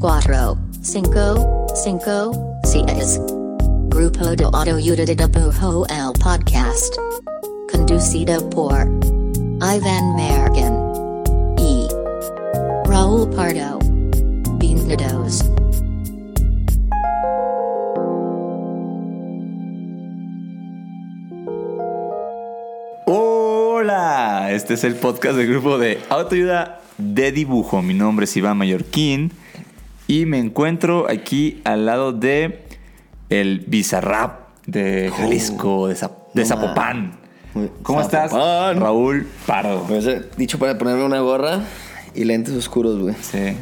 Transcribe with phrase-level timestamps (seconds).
[0.00, 3.20] Tres, cuatro, cinco, cinco, seis.
[3.88, 6.94] Grupo de Autoayuda de Pujo el Podcast.
[7.70, 8.72] Conducido por
[9.60, 10.74] Ivan Mergen
[11.58, 11.86] y
[12.86, 13.78] Raúl Pardo.
[14.58, 15.44] Bienvenidos.
[23.06, 27.82] Hola, este es el podcast del grupo de Autoayuda de dibujo.
[27.82, 29.32] Mi nombre es Iván Mallorquín
[30.10, 32.64] y me encuentro aquí al lado de
[33.28, 35.94] el Bizarrap de Jalisco, de,
[36.44, 37.12] Zapopan.
[37.84, 38.32] ¿Cómo estás?
[38.32, 39.84] Raúl Pardo.
[39.86, 41.60] Pues, eh, dicho para ponerme una gorra
[42.12, 43.14] y lentes oscuros, güey.
[43.20, 43.56] Sí.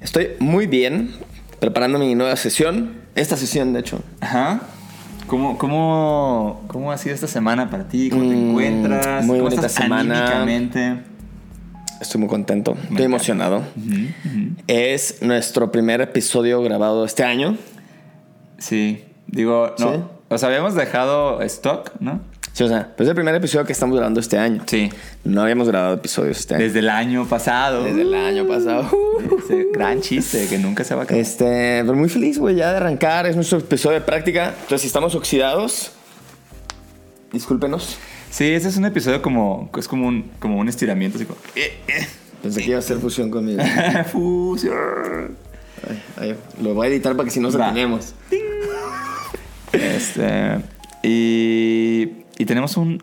[0.00, 1.10] Estoy muy bien
[1.58, 2.92] preparando mi nueva sesión.
[3.16, 4.00] Esta sesión, de hecho.
[4.20, 4.60] Ajá.
[5.26, 8.08] ¿Cómo, cómo, cómo ha sido esta semana para ti?
[8.08, 9.26] ¿Cómo te mm, encuentras?
[9.26, 10.46] Muy ¿Cómo bonita semana.
[12.00, 13.62] Estoy muy contento, estoy emocionado.
[14.66, 17.56] Es nuestro primer episodio grabado este año.
[18.58, 20.10] Sí, digo, no.
[20.28, 22.20] O sea, habíamos dejado stock, ¿no?
[22.52, 24.62] Sí, o sea, pues es el primer episodio que estamos grabando este año.
[24.66, 24.90] Sí.
[25.24, 26.64] No habíamos grabado episodios este año.
[26.64, 27.84] Desde el año pasado.
[27.84, 28.90] Desde el año pasado.
[29.38, 31.20] Ese gran chiste que nunca se va a acabar.
[31.20, 33.26] Este, pero muy feliz, güey, ya de arrancar.
[33.26, 34.48] Es nuestro episodio de práctica.
[34.48, 35.92] Entonces, si estamos oxidados,
[37.32, 37.96] discúlpenos.
[38.30, 39.70] Sí, ese es un episodio como.
[39.76, 41.38] Es como un, como un estiramiento, así como.
[41.54, 42.06] Eh, eh.
[42.42, 43.62] Pensé que iba a hacer fusión conmigo.
[44.12, 45.36] fusión.
[46.62, 48.14] lo voy a editar para que si no se tenemos.
[49.72, 50.60] Este.
[51.02, 52.24] Y.
[52.38, 53.02] Y tenemos un.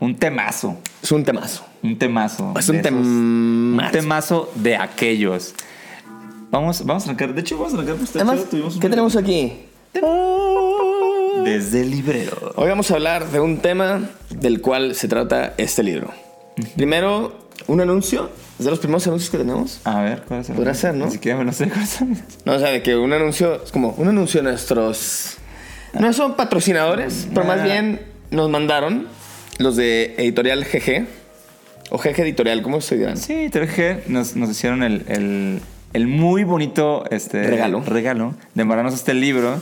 [0.00, 0.76] Un temazo.
[1.02, 1.64] Es un temazo.
[1.82, 2.54] Un temazo.
[2.56, 3.08] Es un temazo.
[3.08, 5.54] Un temazo de aquellos.
[6.50, 7.34] Vamos, vamos a arrancar.
[7.34, 7.96] De hecho, vamos a arrancar.
[8.14, 8.46] Además,
[8.80, 9.54] ¿Qué tenemos aquí?
[11.44, 12.52] Desde el librero.
[12.56, 16.12] Hoy vamos a hablar de un tema del cual se trata este libro.
[16.76, 18.30] Primero, un anuncio.
[18.58, 19.80] ¿Es de los primeros anuncios que tenemos?
[19.84, 21.06] A ver, ¿cuál es el Podrá ser, ¿no?
[21.06, 22.16] Ni siquiera me lo sé cuáles son.
[22.44, 25.36] No, o sea, de que un anuncio es como un anuncio de nuestros.
[25.98, 28.00] No son patrocinadores, pero más bien
[28.30, 29.06] nos mandaron
[29.58, 31.06] los de Editorial GG.
[31.90, 33.16] O GG Editorial, ¿cómo se dirán?
[33.16, 35.60] Sí, Editorial GG nos, nos hicieron el, el,
[35.94, 37.82] el, muy bonito este, regalo.
[37.86, 39.60] regalo de mandarnos este libro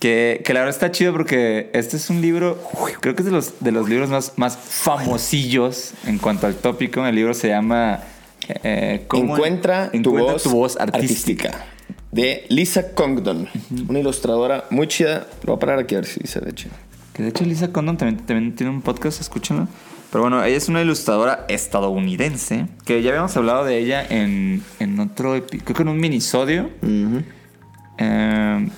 [0.00, 2.58] que, que, la verdad está chido porque este es un libro,
[3.00, 7.06] creo que es de los, de los libros más, más famosillos en cuanto al tópico.
[7.06, 8.00] El libro se llama...
[8.64, 10.10] Eh, Encuentra, tu,
[10.50, 11.66] voz artística.
[12.10, 13.48] De Lisa Congdon,
[13.88, 15.28] una ilustradora muy chida.
[15.42, 16.74] Lo voy a parar aquí a ver si se ve chido.
[17.12, 19.68] Que de hecho Lisa Congdon también, también tiene un podcast, escúchenlo.
[20.10, 24.98] Pero bueno, ella es una ilustradora estadounidense que ya habíamos hablado de ella en, en
[24.98, 26.70] otro, creo que en un minisodio.
[27.98, 28.68] eh,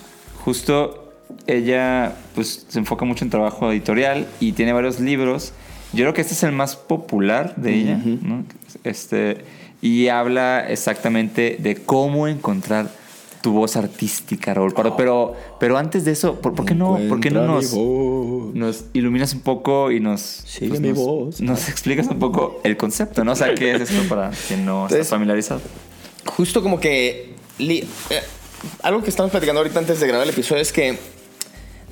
[0.44, 1.01] justo
[1.46, 5.52] ella pues se enfoca mucho en trabajo editorial y tiene varios libros.
[5.92, 8.44] Yo creo que este es el más popular de ella, ¿no?
[8.84, 9.44] Este,
[9.82, 12.88] y habla exactamente de cómo encontrar
[13.42, 14.72] tu voz artística, Raúl.
[14.96, 19.40] Pero, pero, antes de eso, ¿por, qué no, ¿por qué no nos, nos iluminas un
[19.40, 21.40] poco y nos, pues, mi voz.
[21.40, 23.32] nos explicas un poco el concepto, ¿no?
[23.32, 25.60] O sea, ¿qué es esto para quien no está familiarizado?
[26.24, 27.34] Justo como que...
[27.58, 27.86] Eh,
[28.82, 30.96] algo que estamos platicando ahorita antes de grabar el episodio es que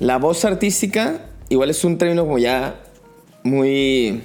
[0.01, 2.75] la voz artística igual es un término como ya
[3.43, 4.23] muy...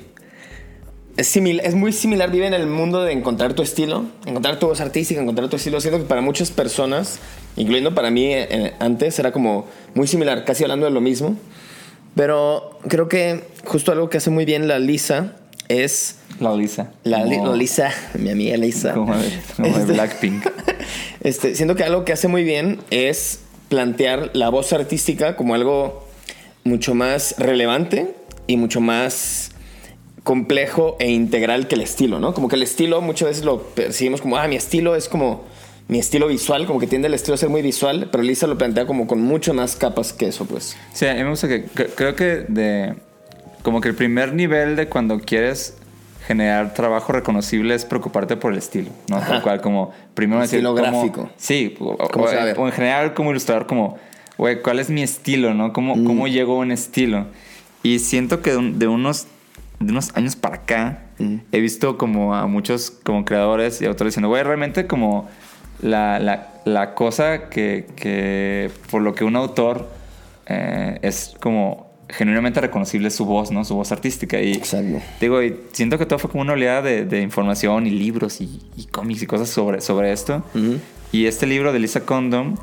[1.18, 4.80] Es, es muy similar, vive en el mundo de encontrar tu estilo, encontrar tu voz
[4.80, 5.80] artística, encontrar tu estilo.
[5.80, 7.18] Siento que para muchas personas,
[7.56, 11.36] incluyendo para mí eh, antes, era como muy similar, casi hablando de lo mismo.
[12.14, 15.36] Pero creo que justo algo que hace muy bien la Lisa
[15.68, 16.16] es...
[16.40, 16.92] La Lisa.
[17.04, 18.94] La, Lisa, mi amiga Lisa.
[18.94, 20.46] Como de, este, Blackpink.
[21.22, 26.06] Este, siento que algo que hace muy bien es plantear la voz artística como algo
[26.64, 28.14] mucho más relevante
[28.46, 29.52] y mucho más
[30.22, 32.34] complejo e integral que el estilo, ¿no?
[32.34, 35.44] Como que el estilo muchas veces lo percibimos como, ah, mi estilo es como
[35.88, 38.58] mi estilo visual, como que tiende el estilo a ser muy visual, pero Lisa lo
[38.58, 40.76] plantea como con mucho más capas que eso, pues.
[40.92, 42.96] Sí, a mí me gusta que, creo que de,
[43.62, 45.74] como que el primer nivel de cuando quieres
[46.26, 49.20] generar trabajo reconocible es preocuparte por el estilo, ¿no?
[49.20, 50.58] Tal cual, como primero decir...
[50.58, 51.30] Estilo gráfico.
[51.36, 53.96] Sí, o, en general como ilustrador, como
[54.38, 55.72] güey, ¿cuál es mi estilo, no?
[55.72, 57.26] ¿Cómo, cómo llego a un estilo?
[57.82, 59.26] Y siento que de, un- de unos,
[59.80, 61.02] de unos años para acá,
[61.52, 65.28] he visto como a muchos como creadores y autores diciendo, güey, realmente como
[65.80, 69.88] la, la, la cosa que, que por lo que un autor
[70.46, 73.64] eh, es como genuinamente reconocible su voz, ¿no?
[73.64, 74.40] Su voz artística.
[74.40, 75.00] Y Exacto.
[75.20, 78.60] digo, y siento que todo fue como una oleada de, de información y libros y,
[78.76, 80.44] y cómics y cosas sobre, sobre esto.
[81.12, 82.54] Y este libro de Lisa Condom,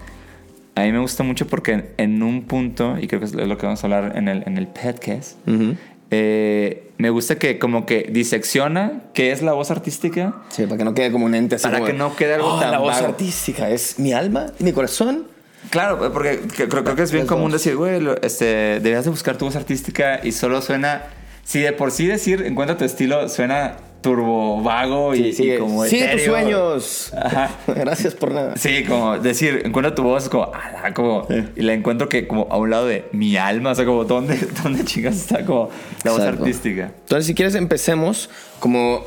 [0.76, 3.66] a mí me gusta mucho porque en un punto, y creo que es lo que
[3.66, 5.76] vamos a hablar en el, en el podcast, Ujú.
[6.12, 10.36] eh, me gusta que como que disecciona qué es la voz artística.
[10.50, 12.54] Sí, para que no quede como un ente así Para como que no quede algo
[12.54, 13.08] "Oh, tan la voz vago".
[13.08, 15.26] artística es mi alma y mi corazón.
[15.70, 19.38] Claro, porque que- creo, creo que es bien común decir, güey, este, deberías de buscar
[19.38, 21.04] tu voz artística y solo suena...
[21.44, 26.22] Si de por sí decir encuentra tu estilo suena turbo vago y, como sigue tus
[26.24, 27.14] sueños.
[27.16, 27.50] Ajá.
[27.68, 28.56] Gracias por nada.
[28.58, 32.58] Sí, como decir, encuentra tu voz, como, ala, como, y la encuentro que como a
[32.58, 35.70] un lado de mi alma, o sea, como, ¿dónde, dónde chingas está como
[36.04, 36.92] la voz artística?
[37.02, 38.30] Entonces, si quieres, empecemos
[38.60, 39.04] como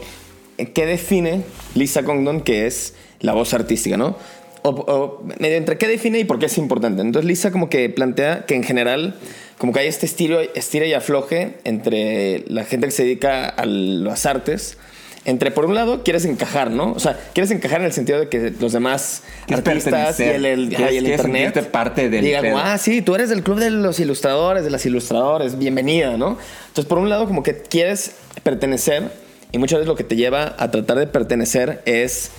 [0.74, 1.42] qué define
[1.74, 4.16] Lisa Condon que es la voz artística, ¿no?
[4.66, 7.00] O, o medio entre qué define y por qué es importante.
[7.02, 9.14] Entonces, Lisa como que plantea que en general
[9.58, 13.64] como que hay este estilo, estira y afloje entre la gente que se dedica a
[13.64, 14.76] las artes.
[15.24, 16.92] Entre, por un lado, quieres encajar, ¿no?
[16.92, 20.68] O sea, quieres encajar en el sentido de que los demás artistas y el, el-
[20.68, 22.58] Quieres- y el quieres internet parte del digan, pedo.
[22.58, 26.38] ah, sí, tú eres del club de los ilustradores, de las ilustradores, bienvenida, ¿no?
[26.68, 28.12] Entonces, por un lado, como que quieres
[28.44, 29.04] pertenecer
[29.52, 32.30] y muchas veces lo que te lleva a tratar de pertenecer es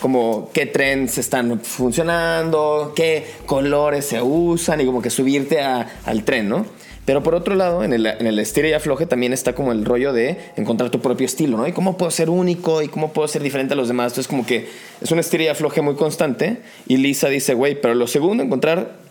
[0.00, 6.48] como qué trends están funcionando, qué colores se usan y como que subirte al tren,
[6.48, 6.66] ¿no?
[7.06, 9.84] Pero por otro lado, en el, en el estira y afloje también está como el
[9.84, 11.68] rollo de encontrar tu propio estilo, ¿no?
[11.68, 14.12] Y cómo puedo ser único y cómo puedo ser diferente a los demás.
[14.12, 14.68] Entonces, como que
[15.00, 16.58] es un estira y afloje muy constante.
[16.88, 19.05] Y Lisa dice, güey, pero lo segundo, encontrar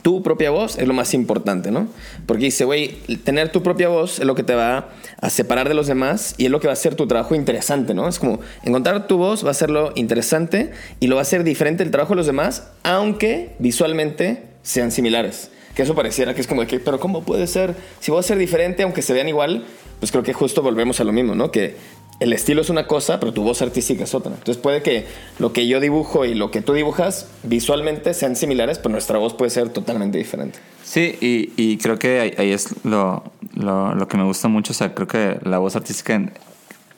[0.00, 1.88] tu propia voz es lo más importante, ¿no?
[2.26, 2.88] Porque dice, güey,
[3.24, 4.88] tener tu propia voz es lo que te va
[5.20, 7.92] a separar de los demás y es lo que va a hacer tu trabajo interesante,
[7.92, 8.08] ¿no?
[8.08, 11.82] Es como encontrar tu voz va a hacerlo interesante y lo va a hacer diferente
[11.82, 15.50] el trabajo de los demás, aunque visualmente sean similares.
[15.74, 17.74] Que eso pareciera que es como de que, pero ¿cómo puede ser?
[18.00, 19.64] Si voy a ser diferente aunque se vean igual,
[20.00, 21.50] pues creo que justo volvemos a lo mismo, ¿no?
[21.50, 21.76] Que
[22.22, 24.32] el estilo es una cosa, pero tu voz artística es otra.
[24.32, 25.06] Entonces puede que
[25.38, 29.34] lo que yo dibujo y lo que tú dibujas visualmente sean similares, pero nuestra voz
[29.34, 30.58] puede ser totalmente diferente.
[30.84, 33.24] Sí, y, y creo que ahí, ahí es lo,
[33.54, 34.72] lo, lo que me gusta mucho.
[34.72, 36.32] O sea, creo que la voz artística, en-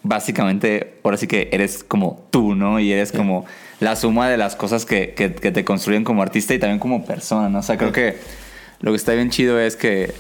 [0.03, 2.79] básicamente, ahora sí que eres como tú, ¿no?
[2.79, 3.47] Y eres como
[3.81, 7.05] la suma de las cosas que, que, que te construyen como artista y también como
[7.05, 7.61] persona, ¿no?
[7.61, 8.17] O sea, creo que
[8.81, 10.13] lo que está bien chido es que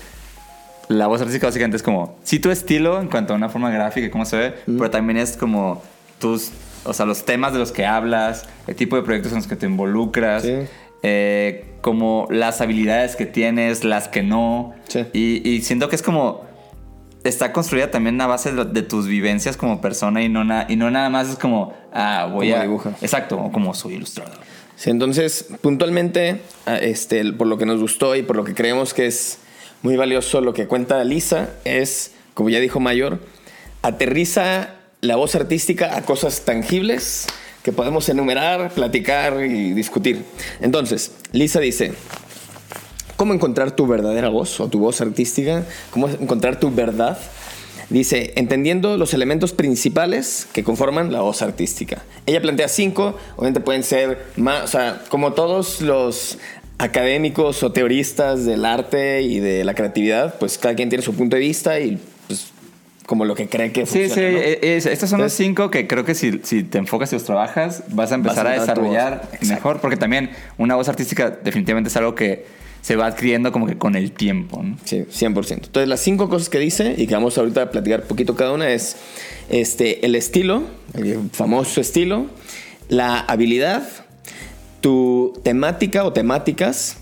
[0.88, 4.06] la voz artística básicamente es como, sí tu estilo en cuanto a una forma gráfica
[4.06, 5.82] y cómo se ve, pero también es como
[6.18, 6.50] tus,
[6.84, 9.56] o sea, los temas de los que hablas, el tipo de proyectos en los que
[9.56, 10.52] te involucras, Sí.
[11.02, 14.74] eh, como las habilidades que tienes, las que no.
[14.88, 15.04] Sí.
[15.12, 16.42] Y, y siento que es como,
[17.24, 20.76] está construida también a base de, de tus vivencias como persona y no, na- y
[20.76, 22.62] no nada más es como, ah, voy Como a...
[22.64, 23.02] dibujas.
[23.02, 24.38] Exacto, o como soy ilustrador.
[24.76, 28.92] Sí, entonces, puntualmente, ah, este, por lo que nos gustó y por lo que creemos
[28.94, 29.38] que es
[29.84, 33.20] muy valioso lo que cuenta Lisa, es, como ya dijo Mayor,
[33.82, 34.70] aterriza
[35.02, 37.26] la voz artística a cosas tangibles
[37.62, 40.24] que podemos enumerar, platicar y discutir.
[40.62, 41.92] Entonces, Lisa dice,
[43.16, 45.64] ¿cómo encontrar tu verdadera voz o tu voz artística?
[45.90, 47.18] ¿Cómo encontrar tu verdad?
[47.90, 52.02] Dice, entendiendo los elementos principales que conforman la voz artística.
[52.24, 56.38] Ella plantea cinco, obviamente pueden ser más, o sea, como todos los
[56.78, 61.36] académicos o teoristas del arte y de la creatividad, pues cada quien tiene su punto
[61.36, 62.50] de vista y pues
[63.06, 64.38] como lo que cree que Sí, sí, funciona, ¿no?
[64.38, 67.16] eh, es- estas son los Entonces- cinco que creo que si, si te enfocas y
[67.16, 71.30] los trabajas, vas a empezar Vas a a, desarrollar mejor, porque también una voz artística
[71.30, 72.46] definitivamente es algo que
[72.82, 74.62] se va adquiriendo como que con el tiempo.
[74.62, 74.76] ¿no?
[74.84, 75.66] Sí, 100%.
[75.68, 78.68] Entonces, las cinco cosas que dice y que vamos ahorita a platicar poquito cada una
[78.70, 78.96] es
[79.48, 80.64] este, el estilo,
[80.94, 82.26] el famoso estilo,
[82.88, 83.86] la habilidad,
[84.84, 86.98] tu temática o temáticas,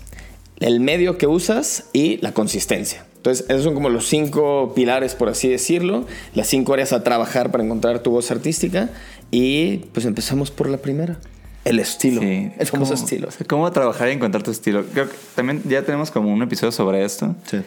[0.61, 3.05] el medio que usas y la consistencia.
[3.17, 7.51] Entonces, esos son como los cinco pilares, por así decirlo, las cinco áreas a trabajar
[7.51, 8.89] para encontrar tu voz artística.
[9.31, 11.19] Y pues empezamos por la primera,
[11.65, 13.27] el estilo, Sí, el famoso ¿Cómo- estilo.
[13.49, 14.85] ¿Cómo trabajar y encontrar tu estilo?
[14.93, 17.35] Creo que también ya tenemos como un episodio sobre esto.
[17.51, 17.57] Sí.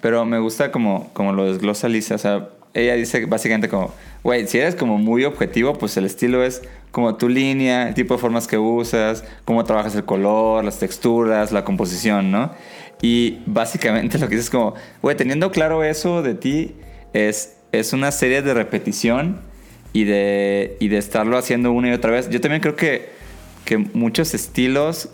[0.00, 2.14] Pero me gusta como, como lo desglosa Lisa.
[2.14, 2.48] O sea,
[2.78, 3.92] ella dice básicamente como,
[4.22, 8.14] güey, si eres como muy objetivo, pues el estilo es como tu línea, el tipo
[8.14, 12.52] de formas que usas, cómo trabajas el color, las texturas, la composición, ¿no?
[13.02, 16.76] Y básicamente lo que dices es como, güey, teniendo claro eso de ti,
[17.12, 19.40] es, es una serie de repetición
[19.92, 22.28] y de, y de estarlo haciendo una y otra vez.
[22.30, 23.10] Yo también creo que,
[23.64, 25.10] que muchos estilos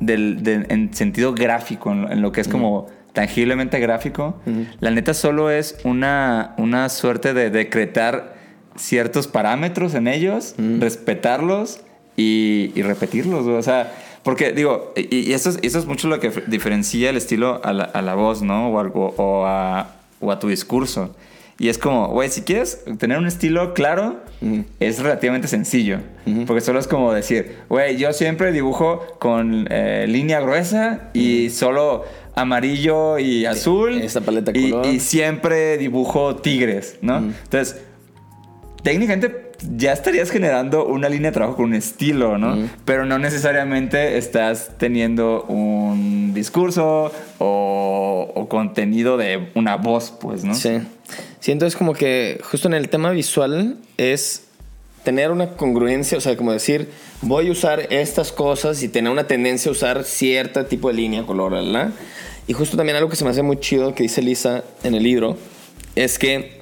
[0.00, 4.40] del, en sentido gráfico, en lo que es como tangiblemente gráfico,
[4.80, 8.36] la neta solo es una, una suerte de decretar
[8.76, 11.80] ciertos parámetros en ellos, respetarlos
[12.16, 13.44] y, y repetirlos.
[13.44, 13.56] güey.
[13.56, 17.16] O sea, porque digo, y, y eso, es, eso es mucho lo que diferencia el
[17.16, 18.68] estilo a la, a la voz, ¿no?
[18.68, 21.14] O, algo, o, a, o a tu discurso.
[21.58, 24.16] Y es como, güey, si quieres tener un estilo claro,
[24.78, 25.98] es relativamente sencillo.
[26.46, 32.04] Porque solo es como decir, güey, yo siempre dibujo con eh, línea gruesa y solo
[32.34, 34.00] amarillo y azul.
[34.00, 34.86] esta paleta de color.
[34.86, 37.18] y siempre dibujo tigres, ¿no?
[37.18, 37.80] Entonces,
[38.82, 42.56] técnicamente ya estarías generando una línea de trabajo con un estilo, ¿no?
[42.84, 50.54] Pero no necesariamente estás teniendo un discurso o, o contenido de una voz, pues, ¿no?
[50.54, 50.78] Sí.
[51.40, 54.44] Sí, entonces como que justo en el tema visual es
[55.04, 56.88] tener una congruencia, o sea, como decir,
[57.22, 61.24] voy a usar estas cosas y tener una tendencia a usar cierto tipo de línea,
[61.24, 61.90] color, ¿verdad?
[62.46, 65.02] Y justo también algo que se me hace muy chido que dice Lisa en el
[65.02, 65.36] libro
[65.94, 66.60] es que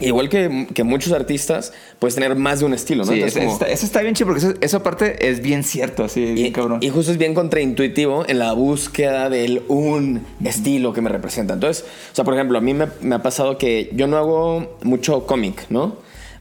[0.00, 3.08] igual que, que muchos artistas, puedes tener más de un estilo, ¿no?
[3.12, 5.62] Sí, Entonces, eso, como- está, eso está bien chido porque eso, eso aparte es bien
[5.62, 6.78] cierto, así, bien y, cabrón.
[6.80, 11.54] y justo es bien contraintuitivo en la búsqueda del un estilo que me representa.
[11.54, 14.78] Entonces, o sea, por ejemplo, a mí me, me ha pasado que yo no hago
[14.84, 15.96] mucho cómic, ¿no?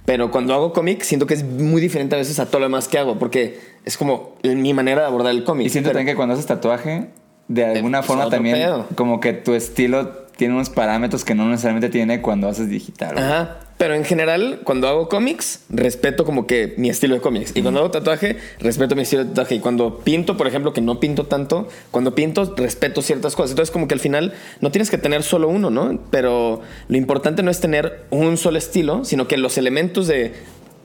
[0.06, 2.88] Pero cuando hago cómic siento que es muy diferente a veces a todo lo demás
[2.88, 5.68] que hago, porque es como mi manera de abordar el cómic.
[5.68, 7.10] y siento Pero- también que cuando haces tatuaje,
[7.50, 8.88] de alguna forma también, pedo.
[8.96, 13.18] como que tu estilo tiene unos parámetros que no necesariamente tiene cuando haces digital.
[13.18, 13.58] Ajá.
[13.80, 17.54] Pero en general, cuando hago cómics, respeto como que mi estilo de cómics.
[17.56, 19.56] Y cuando hago tatuaje, respeto mi estilo de tatuaje.
[19.56, 23.52] Y cuando pinto, por ejemplo, que no pinto tanto, cuando pinto, respeto ciertas cosas.
[23.52, 25.98] Entonces, como que al final no tienes que tener solo uno, ¿no?
[26.12, 30.34] Pero lo importante no es tener un solo estilo, sino que los elementos de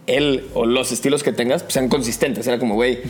[0.06, 2.46] él o los estilos que tengas pues, sean consistentes.
[2.46, 3.00] Era como, güey,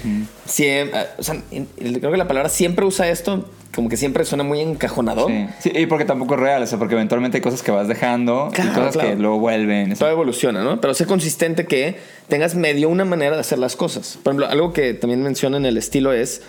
[0.46, 1.36] siem- ah, o sea,
[1.78, 5.30] creo que la palabra siempre usa esto, como que siempre suena muy encajonador.
[5.30, 5.46] Sí.
[5.58, 8.50] Sí, y porque tampoco es real, o sea, porque eventualmente hay cosas que vas dejando
[8.52, 9.08] Claro, y cosas claro.
[9.10, 9.92] que luego vuelven.
[9.92, 10.00] eso.
[10.04, 10.80] Todo evoluciona, ¿no?
[10.80, 11.96] Pero sé consistente que
[12.28, 14.18] tengas medio una manera de hacer las cosas.
[14.22, 16.42] Por ejemplo, algo que también menciona en el estilo es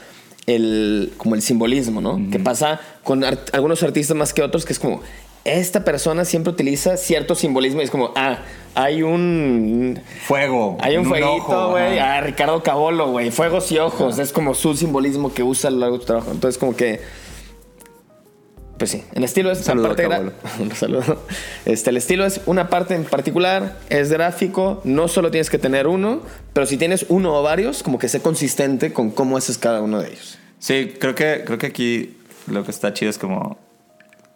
[0.46, 2.22] el, como el simbolismo, ¿no?
[2.32, 5.02] Que pasa con art- algunos artistas más que otros, que es como,
[5.46, 8.40] esta persona siempre utiliza cierto simbolismo y es como, ah,
[8.74, 10.02] hay un...
[10.25, 10.78] Fuego.
[10.82, 12.00] Hay un en fueguito, güey.
[12.00, 13.30] Ah, Ricardo Cabolo, güey.
[13.30, 14.18] Fuegos y ojos.
[14.18, 16.32] Es como su simbolismo que usa a lo largo de tu trabajo.
[16.32, 17.00] Entonces, como que.
[18.78, 20.34] Pues sí, el estilo es Saludo parte gra-.
[20.60, 21.24] Un saludo.
[21.66, 25.88] Este, el estilo es una parte en particular, es gráfico, no solo tienes que tener
[25.88, 26.22] uno,
[26.52, 30.02] pero si tienes uno o varios, como que sé consistente con cómo haces cada uno
[30.02, 30.38] de ellos.
[30.60, 33.58] Sí, creo que, creo que aquí lo que está chido es como,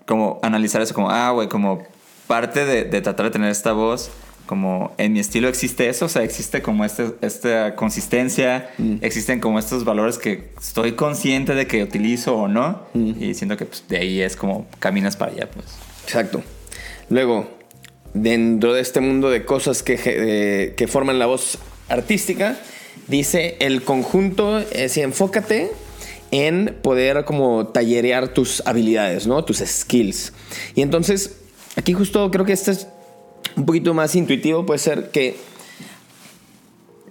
[0.10, 1.84] como analizar eso, como, ah, güey, como
[2.26, 4.10] parte de, de tratar de tener esta voz,
[4.48, 9.60] como en mi estilo existe eso, o sea, existe como este, esta consistencia, existen como
[9.60, 13.98] estos valores que estoy consciente de que utilizo o no, y siento que pues, de
[13.98, 15.68] ahí es como caminas para allá, pues.
[16.06, 16.42] Exacto.
[17.12, 17.48] Luego,
[18.16, 22.58] dentro de este mundo de cosas que, eh, que forman la voz artística,
[23.08, 25.70] dice el conjunto, es enfócate
[26.32, 29.44] en poder como tallerear tus habilidades, ¿no?
[29.44, 30.34] Tus skills.
[30.76, 31.38] Y entonces,
[31.76, 32.88] aquí justo creo que este es
[33.56, 35.36] un poquito más intuitivo, puede ser que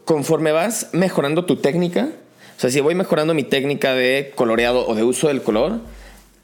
[0.04, 2.08] conforme vas mejorando tu técnica,
[2.56, 5.80] o sea, si voy mejorando mi técnica de coloreado o de uso del color,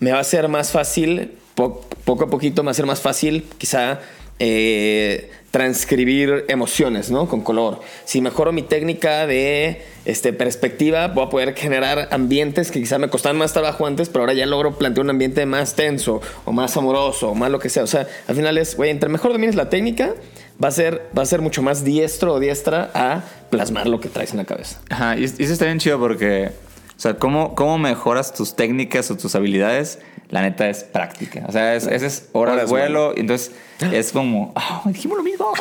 [0.00, 3.00] me va a ser más fácil, po- poco a poquito me va a ser más
[3.00, 4.00] fácil quizá
[4.38, 7.28] eh, transcribir emociones, ¿no?
[7.28, 7.78] Con color.
[8.06, 13.08] Si mejoro mi técnica de este, perspectiva, voy a poder generar ambientes que quizá me
[13.08, 16.76] costaban más trabajo antes, pero ahora ya logro plantear un ambiente más tenso o más
[16.76, 17.84] amoroso o más lo que sea.
[17.84, 20.14] O sea, al final es, güey, entre mejor domines la técnica,
[20.62, 24.08] va a ser, va a ser mucho más diestro o diestra a plasmar lo que
[24.08, 24.80] traes en la cabeza.
[24.90, 26.50] Ajá, y, eso está bien chido porque,
[26.96, 31.44] o sea, cómo, cómo mejoras tus técnicas o tus habilidades, la neta es práctica.
[31.46, 33.52] O sea, es, ese es horas, Horas vuelo, entonces
[33.92, 35.52] es como, ah, dijimos lo mismo.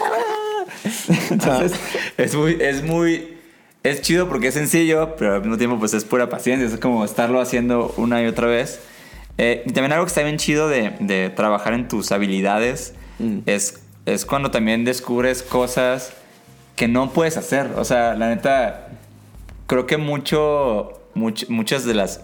[1.31, 1.79] entonces,
[2.17, 3.37] es muy, es muy,
[3.83, 7.03] es chido porque es sencillo, pero al mismo tiempo pues es pura paciencia, es como
[7.05, 8.79] estarlo haciendo una y otra vez.
[9.37, 12.93] Eh, y también algo que está bien chido de, de trabajar en tus habilidades
[13.45, 16.13] es, es cuando también descubres cosas
[16.75, 17.71] que no puedes hacer.
[17.77, 18.89] O sea, la neta,
[19.67, 22.21] creo que mucho, much- muchas de las,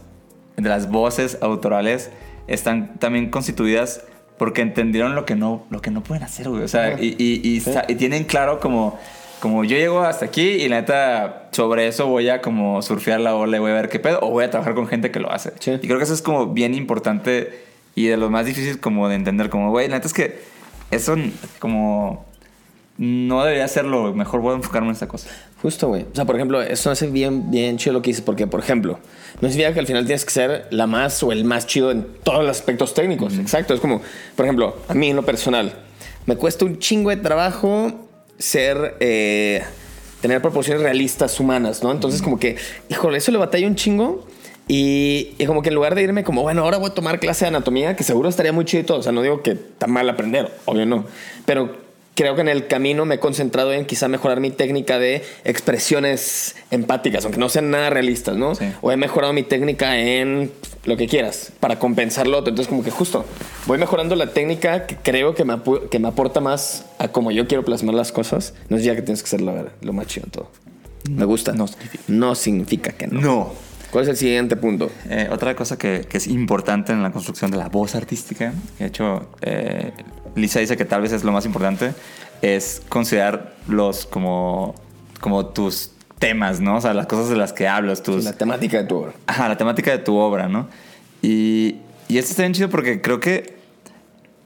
[0.58, 2.12] de las voces autorales
[2.54, 4.04] están también constituidas
[4.38, 6.64] porque entendieron lo que no, lo que no pueden hacer, güey.
[6.64, 8.98] O sea, y, y- y sa- y tienen claro como,
[9.42, 13.36] como yo llego hasta aquí y la neta, sobre eso voy a como surfear la
[13.36, 15.32] ola y voy a ver qué pedo, o voy a trabajar con gente que lo
[15.32, 15.52] hace.
[15.60, 15.72] Sí.
[15.72, 17.64] Y creo que eso es como bien importante
[17.96, 20.40] y de lo más difícil como de entender, como, güey, la neta es que
[20.92, 21.16] eso
[21.60, 22.26] como
[22.98, 25.30] no debería ser lo mejor, voy a enfocarme en esta cosa.
[25.62, 26.04] Justo, güey.
[26.04, 29.00] O sea, por ejemplo, eso hace bien, bien chido lo que dices, porque, por ejemplo,
[29.42, 32.06] no significa que al final tienes que ser la más o el más chido en
[32.24, 33.38] todos los aspectos técnicos.
[33.38, 33.74] Exacto.
[33.74, 34.02] Es como,
[34.36, 35.74] por ejemplo, a mí en lo personal,
[36.26, 37.92] me cuesta un chingo de trabajo
[38.38, 38.96] ser.
[39.00, 39.64] eh,
[40.22, 41.92] tener proporciones realistas humanas, ¿no?
[41.92, 42.58] Entonces, como que,
[42.90, 44.28] híjole, eso le batalla un chingo.
[44.68, 47.46] Y, y como que en lugar de irme como, bueno, ahora voy a tomar clase
[47.46, 49.00] de anatomía, que seguro estaría muy chido y todo.
[49.00, 51.06] O sea, no digo que está mal aprender, obvio no.
[51.46, 51.76] Pero
[52.20, 56.54] creo que en el camino me he concentrado en quizá mejorar mi técnica de expresiones
[56.70, 58.56] empáticas, aunque no sean nada realistas, ¿no?
[58.56, 58.66] Sí.
[58.82, 60.52] O he mejorado mi técnica en
[60.84, 62.50] lo que quieras, para compensar lo otro.
[62.50, 63.24] Entonces, como que justo
[63.68, 67.48] voy mejorando la técnica que creo que me, que me aporta más a como yo
[67.48, 68.54] quiero plasmar las cosas.
[68.68, 70.52] No es ya que tienes que ser lo, lo más chido en todo.
[71.10, 71.54] Me gusta.
[71.54, 72.04] No significa.
[72.10, 73.22] No significa que no.
[73.22, 73.54] No.
[73.92, 74.92] ¿Cuál es el siguiente punto?
[75.10, 78.86] Eh, otra cosa que, que es importante en la construcción de la voz artística, de
[78.86, 79.94] hecho, eh,
[80.36, 81.94] Lisa dice que tal vez es lo más importante,
[82.42, 84.76] es considerar los como,
[85.20, 86.78] como tus temas, ¿no?
[86.78, 88.24] O sea, las cosas de las que hablas, tus...
[88.24, 89.14] La temática de tu obra.
[89.28, 90.68] Ajá, la temática de tu obra, ¿no?
[91.22, 93.56] Y, y esto está bien chido porque creo que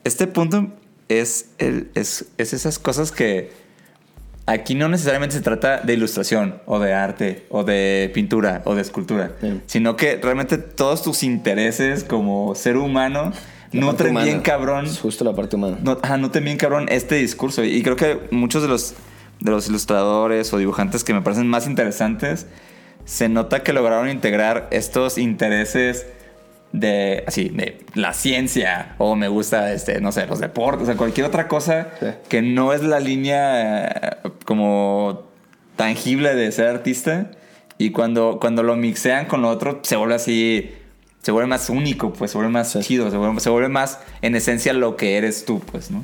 [0.03, 0.67] este punto
[1.09, 3.51] es, el- es, es esas cosas que
[4.45, 8.81] aquí no necesariamente se trata de ilustración o de arte o de pintura o de
[8.81, 9.61] escultura, Sí.
[9.67, 13.31] sino que realmente todos tus intereses como ser humano
[13.79, 14.25] nutren humana.
[14.25, 15.77] bien cabrón Es justo la parte humana.
[15.81, 17.63] no, ajá, noté bien cabrón este discurso.
[17.63, 18.93] Y creo que muchos de los,
[19.39, 22.47] de los ilustradores o dibujantes que me parecen más interesantes,
[23.05, 26.05] se nota que lograron integrar estos intereses
[26.71, 30.95] de, así, de la ciencia o me gusta, este, no sé, los deportes, o sea,
[30.95, 32.07] cualquier otra cosa Sí.
[32.29, 33.85] que no es la línea
[34.23, 35.23] eh, como
[35.75, 37.31] tangible de ser artista.
[37.77, 40.71] Y cuando, cuando lo mixean con lo otro, se vuelve así,
[41.23, 42.79] se vuelve más único, pues se vuelve más Sí.
[42.81, 46.03] chido, se vuelve, se vuelve más en esencia lo que eres tú, pues, ¿no?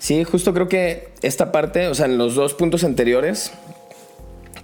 [0.00, 3.52] Sí, justo creo que esta parte, o sea, en los dos puntos anteriores,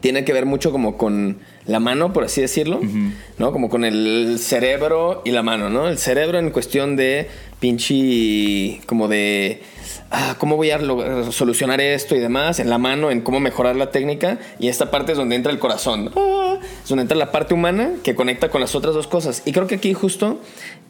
[0.00, 2.80] tiene que ver mucho como con la mano, por así decirlo,
[3.38, 3.52] ¿no?
[3.52, 5.88] Como con el cerebro y la mano, ¿no?
[5.88, 7.28] El cerebro en cuestión de
[7.60, 9.62] pinche, como de,
[10.10, 10.80] ah, ¿cómo voy a
[11.30, 12.58] solucionar esto y demás?
[12.58, 14.38] En la mano, en cómo mejorar la técnica.
[14.58, 16.10] Y esta parte es donde entra el corazón.
[16.16, 19.42] Ah, es donde entra la parte humana que conecta con las otras dos cosas.
[19.44, 20.40] Y creo que aquí justo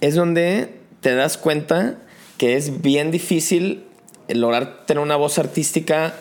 [0.01, 0.69] es donde
[1.01, 1.99] te das cuenta
[2.39, 3.85] que es bien difícil
[4.29, 6.15] lograr tener una voz artística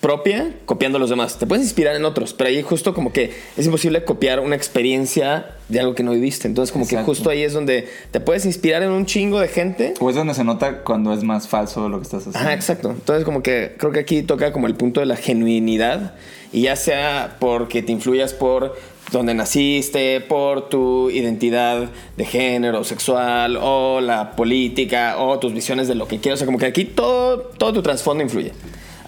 [0.00, 1.38] propia copiando a los demás.
[1.38, 5.56] Te puedes inspirar en otros, pero ahí justo como que es imposible copiar una experiencia
[5.68, 6.48] de algo que no viviste.
[6.48, 7.04] Entonces como Exacto.
[7.04, 9.94] que justo ahí es donde te puedes inspirar en un chingo de gente.
[10.00, 12.38] O es donde se nota cuando es más falso lo que estás haciendo.
[12.38, 12.90] Ajá, exacto.
[12.90, 16.14] Entonces como que creo que aquí toca como el punto de la genuinidad
[16.52, 18.76] y ya sea porque te influyas por
[19.12, 25.94] donde naciste, por tu identidad de género, sexual o la política o tus visiones de
[25.94, 26.38] lo que quieras.
[26.38, 28.52] O sea, como que aquí todo, todo tu trasfondo influye.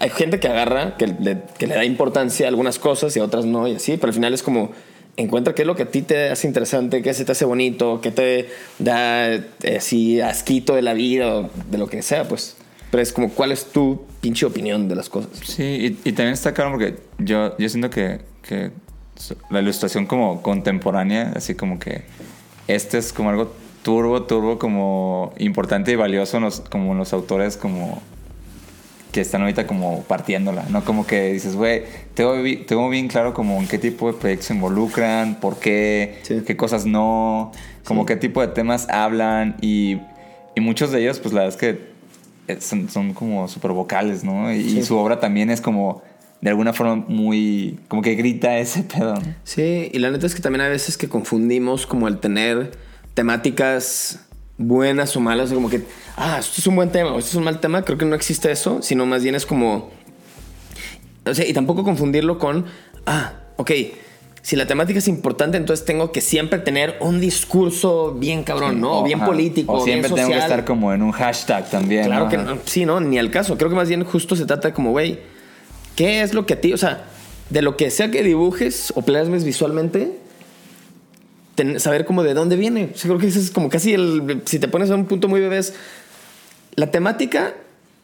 [0.03, 1.35] Hay gente que agarra, que le,
[1.65, 4.43] da importancia a algunas cosas y a otras no y así, pero al final es
[4.43, 4.71] como
[5.15, 8.01] encuentra qué es lo que a ti te hace interesante, qué se te hace bonito,
[8.01, 12.57] qué te da eh, así asquito de la vida o de lo que sea, pues.
[12.91, 15.39] Pero es como, ¿cuál es tu pinche opinión de las cosas?
[15.41, 18.71] Sí, y, también está claro porque yo, yo siento que, que
[19.51, 22.01] la ilustración como contemporánea, así como que
[22.67, 28.01] este es como algo turbo, turbo, como importante y valioso como en los autores como
[29.13, 30.83] que están ahorita como partiéndola, ¿no?
[30.83, 31.83] Como que dices, güey,
[32.15, 32.33] tengo,
[32.67, 36.41] tengo bien claro como en qué tipo de proyectos se involucran, por qué, Sí.
[36.45, 37.51] qué cosas no,
[37.85, 38.07] como Sí.
[38.07, 39.99] qué tipo de temas hablan y,
[40.55, 41.93] y muchos de ellos, pues la verdad es que
[42.47, 44.51] eh, son, son como súper vocales, ¿no?
[44.51, 44.79] Y, Sí.
[44.79, 46.01] y su obra también es como,
[46.41, 49.13] de alguna forma, muy, como que grita ese pedo.
[49.43, 52.71] Sí, y la neta es que también hay veces que confundimos como el tener
[53.13, 54.19] temáticas
[54.57, 55.83] buenas o malas, o como que,
[56.15, 58.15] ah, esto es un buen tema o esto es un mal tema, creo que no
[58.15, 59.89] existe eso, sino más bien es como,
[61.25, 62.65] o sea, y tampoco confundirlo con,
[63.05, 63.71] ah, ok,
[64.43, 68.99] si la temática es importante, entonces tengo que siempre tener un discurso bien cabrón, ¿no?
[68.99, 69.27] O bien ajá.
[69.27, 72.05] político, O siempre bien tengo que estar como en un hashtag también.
[72.07, 72.29] Claro ¿no?
[72.29, 73.57] que no, sí, no, ni al caso.
[73.57, 75.21] Creo que más bien justo se trata de como, güey,
[75.95, 77.05] ¿qué es lo que a ti, o sea,
[77.49, 80.19] de lo que sea que dibujes o plasmes visualmente,
[81.77, 82.91] saber como de dónde viene?
[82.93, 85.27] O sea, creo que ese es como casi el, si te pones a un punto
[85.27, 85.73] muy bebés,
[86.75, 87.53] la temática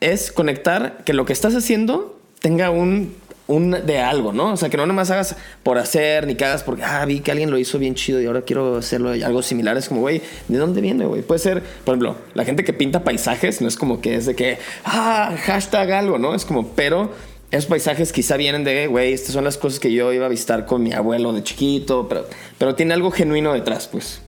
[0.01, 3.15] es conectar que lo que estás haciendo tenga un,
[3.47, 4.53] un de algo, ¿no?
[4.53, 7.31] O sea, que no nomás hagas por hacer, ni que hagas porque, ah, vi que
[7.31, 9.75] alguien lo hizo bien chido y ahora quiero hacerlo algo similar.
[9.75, 11.23] Es como, güey, ¿de dónde viene, güey?
[11.23, 14.35] Puede ser, por ejemplo, la gente que pinta paisajes, no es como que es de
[14.35, 16.35] que, ah, hashtag algo, ¿no?
[16.35, 17.11] Es como, pero
[17.51, 20.65] esos paisajes quizá vienen de, güey, estas son las cosas que yo iba a visitar
[20.65, 24.21] con mi abuelo de chiquito, pero, pero tiene algo genuino detrás, pues.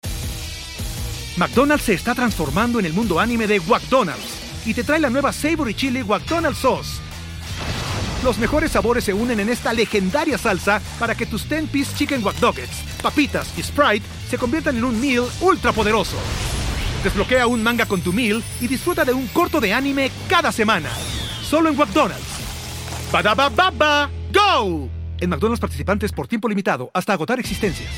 [1.38, 5.32] McDonald's se está transformando en el mundo anime de McDonald's y te trae la nueva
[5.32, 7.00] Savory Chili McDonald's Sauce.
[8.24, 12.38] Los mejores sabores se unen en esta legendaria salsa para que tus 10-piece chicken wack
[12.38, 16.18] Doggets, papitas y Sprite se conviertan en un meal ultra poderoso.
[17.04, 20.90] Desbloquea un manga con tu meal y disfruta de un corto de anime cada semana.
[21.42, 22.31] Solo en McDonald's.
[23.12, 24.90] Ba baba go!
[25.20, 27.90] En McDonald's participantes por tiempo limitado hasta agotar existencias.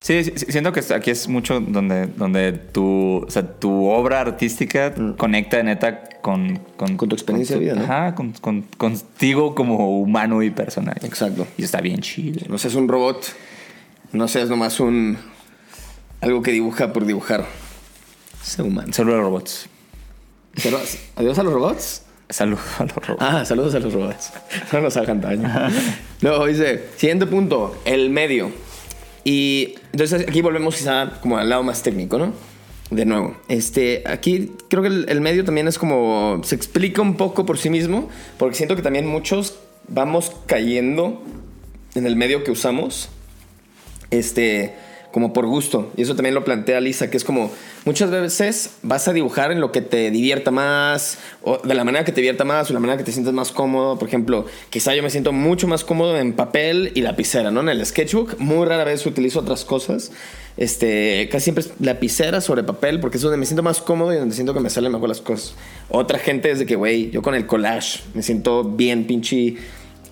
[0.00, 4.94] Sí, sí, siento que aquí es mucho donde, donde tu, o sea, tu obra artística
[5.16, 7.82] conecta neta con, con, Con tu experiencia de vida, ¿no?
[7.82, 10.96] Ajá, con, con- contigo como humano y personal.
[11.02, 11.48] Exacto.
[11.56, 12.46] Y está bien chido.
[12.48, 13.26] No seas un robot.
[14.12, 15.18] No seas nomás un.
[16.20, 17.44] Algo que dibuja por dibujar.
[18.42, 18.92] Sé humano.
[18.92, 19.68] Saludos a los robots.
[20.62, 20.78] Pero,
[21.16, 22.02] Adiós a los robots.
[22.30, 23.22] Saludos a los robots.
[23.22, 24.32] Ah, saludos a los robots.
[24.72, 25.48] No nos hagan daño.
[26.20, 28.52] Luego dice, siguiente punto, el medio.
[29.24, 32.32] Y entonces aquí volvemos quizá como al lado más técnico, ¿no?
[32.90, 37.18] De nuevo, este, aquí creo que el, el medio también es como, se explica un
[37.18, 41.22] poco por sí mismo, porque siento que también muchos vamos cayendo
[41.94, 43.10] en el medio que usamos,
[44.10, 44.74] este,
[45.12, 45.90] como por gusto.
[45.96, 47.50] Y eso también lo plantea Lisa, que es como
[47.84, 52.04] muchas veces vas a dibujar en lo que te divierta más, o de la manera
[52.04, 53.98] que te divierta más, o la manera que te sientas más cómodo.
[53.98, 57.60] Por ejemplo, quizá yo me siento mucho más cómodo en papel y lapicera, ¿no?
[57.60, 60.12] En el sketchbook, muy rara vez utilizo otras cosas.
[60.56, 64.16] Este, casi siempre es lapicera sobre papel, porque es donde me siento más cómodo y
[64.16, 65.54] donde siento que me salen mejor las cosas.
[65.88, 69.56] Otra gente es de que, güey, yo con el collage me siento bien pinche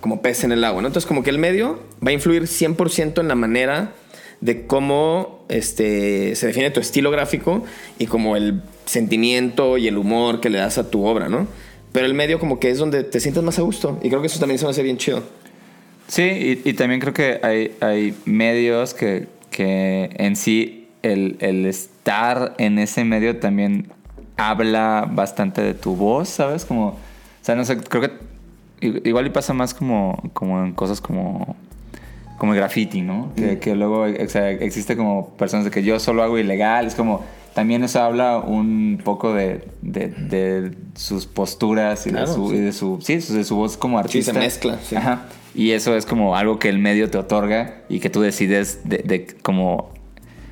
[0.00, 0.88] como pez en el agua, ¿no?
[0.88, 3.92] Entonces, como que el medio va a influir 100% en la manera
[4.40, 7.64] de cómo este, se define tu estilo gráfico
[7.98, 11.46] y como el sentimiento y el humor que le das a tu obra, ¿no?
[11.92, 14.26] Pero el medio como que es donde te sientes más a gusto y creo que
[14.26, 15.22] eso también se me hace bien chido.
[16.08, 21.66] Sí, y, y también creo que hay, hay medios que, que en sí el, el
[21.66, 23.88] estar en ese medio también
[24.36, 26.64] habla bastante de tu voz, ¿sabes?
[26.64, 26.96] Como, o
[27.42, 28.10] sea, no sé, creo que
[28.80, 31.56] igual y pasa más como, como en cosas como,
[32.38, 33.32] como el graffiti, ¿no?
[33.36, 36.94] Que, que luego o sea, existe como personas de que yo solo hago ilegal, es
[36.94, 37.22] como...
[37.54, 42.56] También eso habla un poco de, de, de sus posturas y, Claro, de su, sí.
[42.56, 44.32] y de su sí, de su voz como Sí, se artista.
[44.38, 44.94] mezcla, sí.
[44.94, 45.22] Ajá.
[45.54, 48.98] Y eso es como algo que el medio te otorga y que tú decides de,
[48.98, 49.88] de como,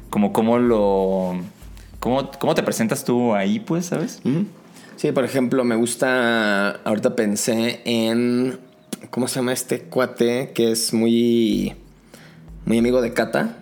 [0.08, 1.34] como cómo lo...
[2.00, 4.22] Cómo, ¿Cómo te presentas tú ahí, pues, sabes?
[4.96, 6.70] Sí, por ejemplo, me gusta.
[6.84, 8.58] Ahorita pensé en.
[9.10, 11.74] ¿Cómo se llama este cuate que es muy.
[12.66, 13.58] Muy amigo de Cata?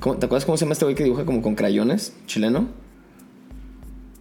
[0.00, 2.14] ¿Cómo- ¿Te acuerdas cómo se llama este güey que dibuja como con crayones?
[2.26, 2.68] ¿Chileno?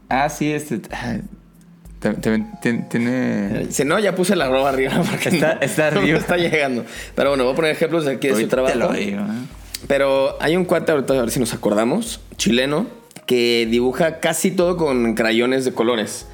[0.09, 0.79] Ah, sí, este...
[0.79, 3.67] te- te- te- Tiene...
[3.71, 6.19] Si no, ya puse la roba arriba porque Está- no, está no arriba.
[6.19, 6.85] está llegando.
[7.15, 8.73] Pero bueno, voy a poner ejemplos de aquí de su trabajo.
[8.73, 9.45] te lo digo, ¿eh?
[9.87, 12.87] Pero hay un cuate, ahorita a ver si nos acordamos, chileno,
[13.25, 16.27] que dibuja casi todo con crayones de colores.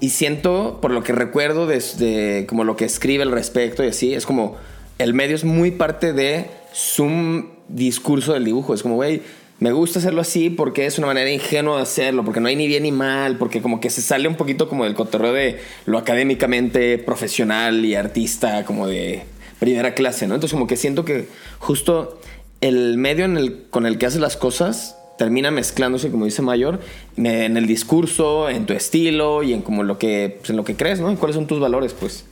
[0.00, 3.88] Y siento, por lo que recuerdo de, de como lo que escribe al respecto y
[3.88, 4.56] así, es como
[4.98, 8.74] el medio es muy parte de su discurso del dibujo.
[8.74, 9.22] Es como, güey,
[9.58, 12.66] me gusta hacerlo así porque es una manera ingenua de hacerlo, porque no hay ni
[12.66, 15.98] bien ni mal, porque como que se sale un poquito como del cotorreo de lo
[15.98, 19.24] académicamente profesional y artista, como de
[19.58, 20.34] primera clase, ¿no?
[20.34, 21.28] Entonces como que siento que
[21.58, 22.20] justo
[22.60, 23.26] el medio
[23.70, 26.80] con el que haces las cosas termina mezclándose, como dice Mayor,
[27.16, 30.76] en el discurso, en tu estilo y en como lo que, pues, en lo que
[30.76, 31.10] crees, ¿no?
[31.12, 32.26] Y cuáles son tus valores, pues.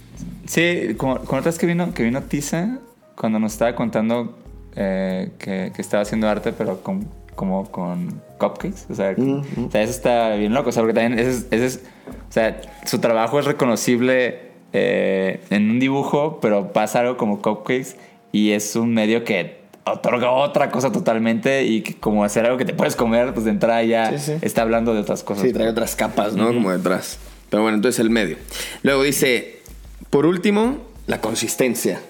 [0.46, 2.78] Sí, como, como otra vez que vino, que vino Tisa,
[3.16, 4.36] cuando nos estaba contando
[4.76, 8.86] eh, que, que estaba haciendo arte, pero con, como con cupcakes.
[8.90, 10.68] O sea, o sea, eso está bien loco.
[10.68, 11.80] O sea, porque también ese es, ese es-
[12.28, 14.40] o sea, su trabajo es reconocible
[14.72, 17.96] eh, en un dibujo, pero pasa algo como cupcakes
[18.32, 22.64] y es un medio que otorga otra cosa totalmente y que como hacer algo que
[22.64, 24.38] te puedes comer, pues de entrada ya Sí, sí.
[24.42, 25.44] está hablando de otras cosas.
[25.44, 26.46] Sí, trae otras capas, ¿no?
[26.48, 27.18] Como detrás.
[27.50, 28.36] Pero bueno, entonces el medio.
[28.82, 29.60] Luego dice,
[30.10, 32.00] por último, la consistencia.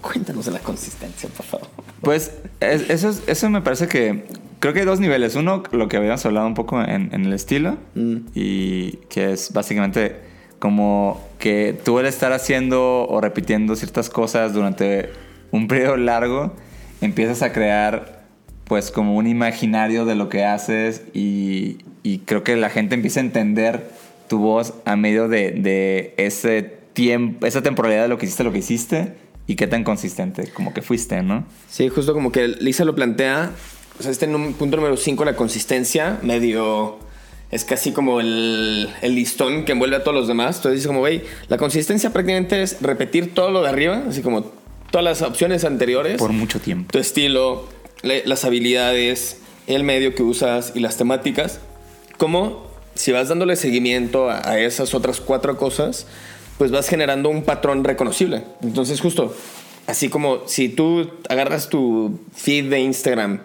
[0.00, 1.66] Cuéntanos de la consistencia, por favor.
[2.00, 4.24] Pues es- eso, es- eso me parece que
[4.60, 5.34] creo que hay dos niveles.
[5.34, 7.76] Uno, lo que habíamos hablado un poco en, en el estilo
[8.34, 10.16] y que es básicamente
[10.58, 15.10] como que tú el estar haciendo o repitiendo ciertas cosas durante
[15.50, 16.54] un periodo largo,
[17.00, 18.16] empiezas a crear
[18.66, 21.78] pues como un imaginario de lo que haces y,
[22.24, 23.90] creo que la gente empieza a entender
[24.28, 28.58] tu voz a medio de, ese tiempo, esa temporalidad de lo que hiciste, lo que
[28.58, 29.14] hiciste
[29.46, 31.44] y qué tan consistente como que fuiste, ¿no?
[31.68, 33.50] Sí, justo como que Lisa lo plantea.
[33.98, 36.98] O sea, este punto número 5, la consistencia, medio.
[37.50, 40.56] Es casi como el, el listón que envuelve a todos los demás.
[40.56, 44.50] Entonces dice como, güey, la consistencia prácticamente es repetir todo lo de arriba, así como
[44.96, 46.16] todas las opciones anteriores.
[46.16, 46.90] Por mucho tiempo.
[46.90, 47.68] tu estilo,
[48.02, 51.60] las habilidades, el medio que usas y las temáticas.
[52.16, 56.06] Como si vas dándole seguimiento a, a esas otras cuatro cosas,
[56.56, 58.44] pues vas generando un patrón reconocible.
[58.62, 59.36] Entonces, justo,
[59.86, 63.40] así como si tú agarras tu feed de Instagram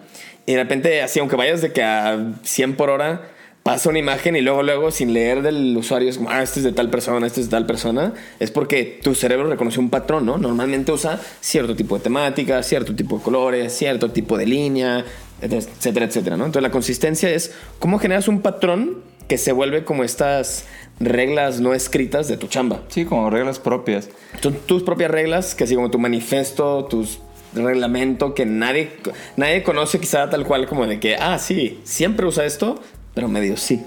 [0.46, 3.28] y de repente, así, aunque vayas de que a 100 por hora,
[3.62, 6.64] pasa una imagen y luego, luego, sin leer del usuario, es como, ah, este es
[6.64, 10.26] de tal persona, este es de tal persona, es porque tu cerebro reconoce un patrón,
[10.26, 10.38] ¿no?
[10.38, 15.04] Normalmente usa cierto tipo de temática, cierto tipo de colores, cierto tipo de línea,
[15.40, 16.46] etcétera, etcétera, ¿no?
[16.46, 18.98] Entonces la consistencia es cómo generas un patrón
[19.28, 20.66] que se vuelve como estas
[20.98, 22.82] reglas no escritas de tu chamba.
[22.88, 24.08] Sí, como reglas propias.
[24.40, 27.20] Son tus propias reglas, que así como tu manifiesto, tus
[27.54, 28.90] reglamento que nadie,
[29.36, 32.80] nadie conoce quizá tal cual como de que, ah, sí, siempre usa esto,
[33.14, 33.82] pero medio sí.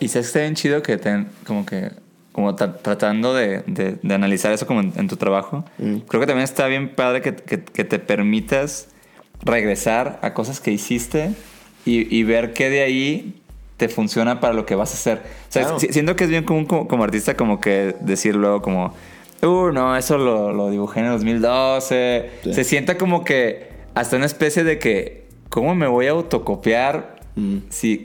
[0.00, 1.90] Y sabes que está bien chido que te, como que,
[2.32, 6.26] como tra- tratando de, de- de analizar eso como en, en tu trabajo, creo que
[6.26, 8.88] también está bien padre que, que- que te permitas
[9.42, 11.32] regresar a cosas que hiciste
[11.84, 13.34] y, y ver qué de ahí
[13.76, 15.18] te funciona para lo que vas a hacer.
[15.18, 15.80] O sea, Claro.
[15.80, 18.94] siento que es bien común como, como artista como que decir luego como,
[19.42, 22.30] uh, no, eso lo, lo dibujé en el 2012.
[22.44, 22.54] Sí.
[22.54, 27.16] Se sienta como que hasta una especie de que, ¿cómo me voy a autocopiar
[27.70, 28.04] si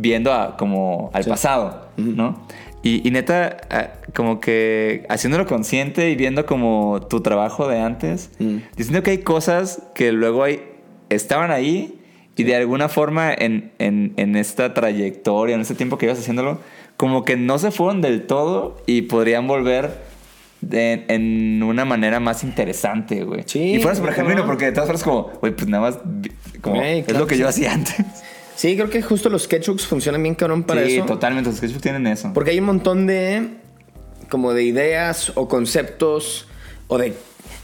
[0.00, 1.30] viendo a, como al Sí.
[1.30, 2.46] pasado, ¿no?
[2.82, 3.58] Y, y neta,
[4.14, 8.56] como que haciéndolo consciente y viendo como tu trabajo de antes, Mm.
[8.76, 10.62] diciendo que hay cosas que luego hay,
[11.10, 12.00] estaban ahí
[12.36, 16.58] y de alguna forma en, en, en esta trayectoria, en este tiempo que ibas haciéndolo,
[16.96, 20.08] como que no se fueron del todo y podrían volver
[20.62, 23.42] de- en una manera más interesante, güey.
[23.46, 24.28] Sí, y fuera súper cabrón.
[24.32, 25.98] genuino, porque de todas formas como, güey, pues nada más,
[26.62, 27.64] como, Güey, es lo que que yo sí.
[27.66, 27.96] hacía antes.
[28.60, 31.06] Sí, creo que justo los sketchbooks funcionan bien cabrón para sí, eso.
[31.06, 32.30] totalmente, los sketchbooks tienen eso.
[32.34, 33.54] Porque hay un montón de
[34.28, 36.46] como de ideas o conceptos
[36.86, 37.14] o de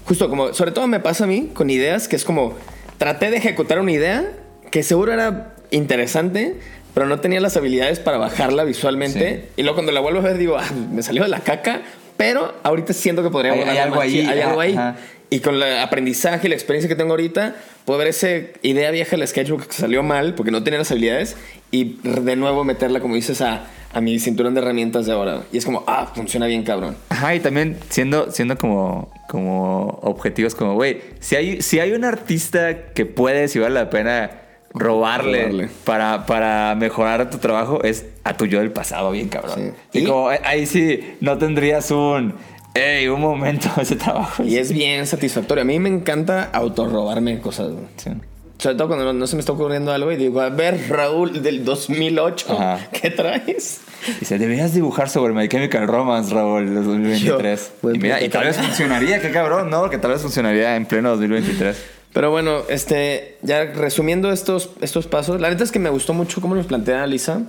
[0.07, 2.55] justo como sobre todo me pasa a mí con ideas que es como
[2.97, 4.33] traté de ejecutar una idea
[4.71, 6.55] que seguro era interesante,
[6.95, 10.39] pero no tenía las habilidades para bajarla visualmente y luego cuando la vuelvo a ver
[10.39, 11.83] digo, ah, me salió de la caca,
[12.17, 14.73] pero ahorita siento que podría Hay- algo ahí, hay algo ahí.
[14.73, 14.97] ajá.
[15.29, 18.29] Y con el aprendizaje y la experiencia que tengo ahorita, puedo ver esa
[18.63, 21.37] idea vieja del sketchbook que salió mal porque no tenía las habilidades
[21.73, 25.43] y de nuevo meterla, como dices, a, a mi cinturón de herramientas de ahora.
[25.53, 26.97] Y es como, ah, funciona bien, cabrón.
[27.09, 32.05] Ajá, y también siendo, siendo como, como objetivos, como, güey, si hay, si hay un
[32.05, 34.31] artista que puede, si vale la pena
[34.73, 35.69] robarle, Robarle.
[35.85, 39.75] Para, para mejorar tu trabajo, es a tu yo del pasado, bien cabrón.
[39.93, 39.99] Sí.
[39.99, 42.35] Y, Y- como, eh, ahí sí no tendrías un,
[42.77, 44.43] hey, un momento, ese trabajo.
[44.43, 45.63] Y es bien satisfactorio.
[45.63, 47.73] A mí me encanta autorrobarme cosas.
[47.97, 48.11] Sí.
[48.59, 51.43] Sobre todo cuando no, no se me está ocurriendo algo y digo, a ver, Raúl,
[51.43, 52.89] del 2008, Ajá.
[52.91, 53.81] ¿qué traes?
[54.19, 57.61] Dice, deberías dibujar sobre My Chemical Romance, Raúl, del 2023.
[57.61, 59.91] Yo, pues, y mira, y tal vez funcionaría, qué cabrón, ¿no?
[59.91, 61.77] Que tal vez funcionaría en pleno 2023.
[62.15, 66.41] Pero bueno, este, ya resumiendo estos, estos pasos, la neta es que me gustó mucho
[66.41, 67.43] cómo nos plantea Lisa,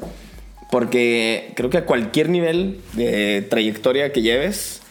[0.71, 4.81] porque creo que a cualquier nivel de trayectoria que lleves,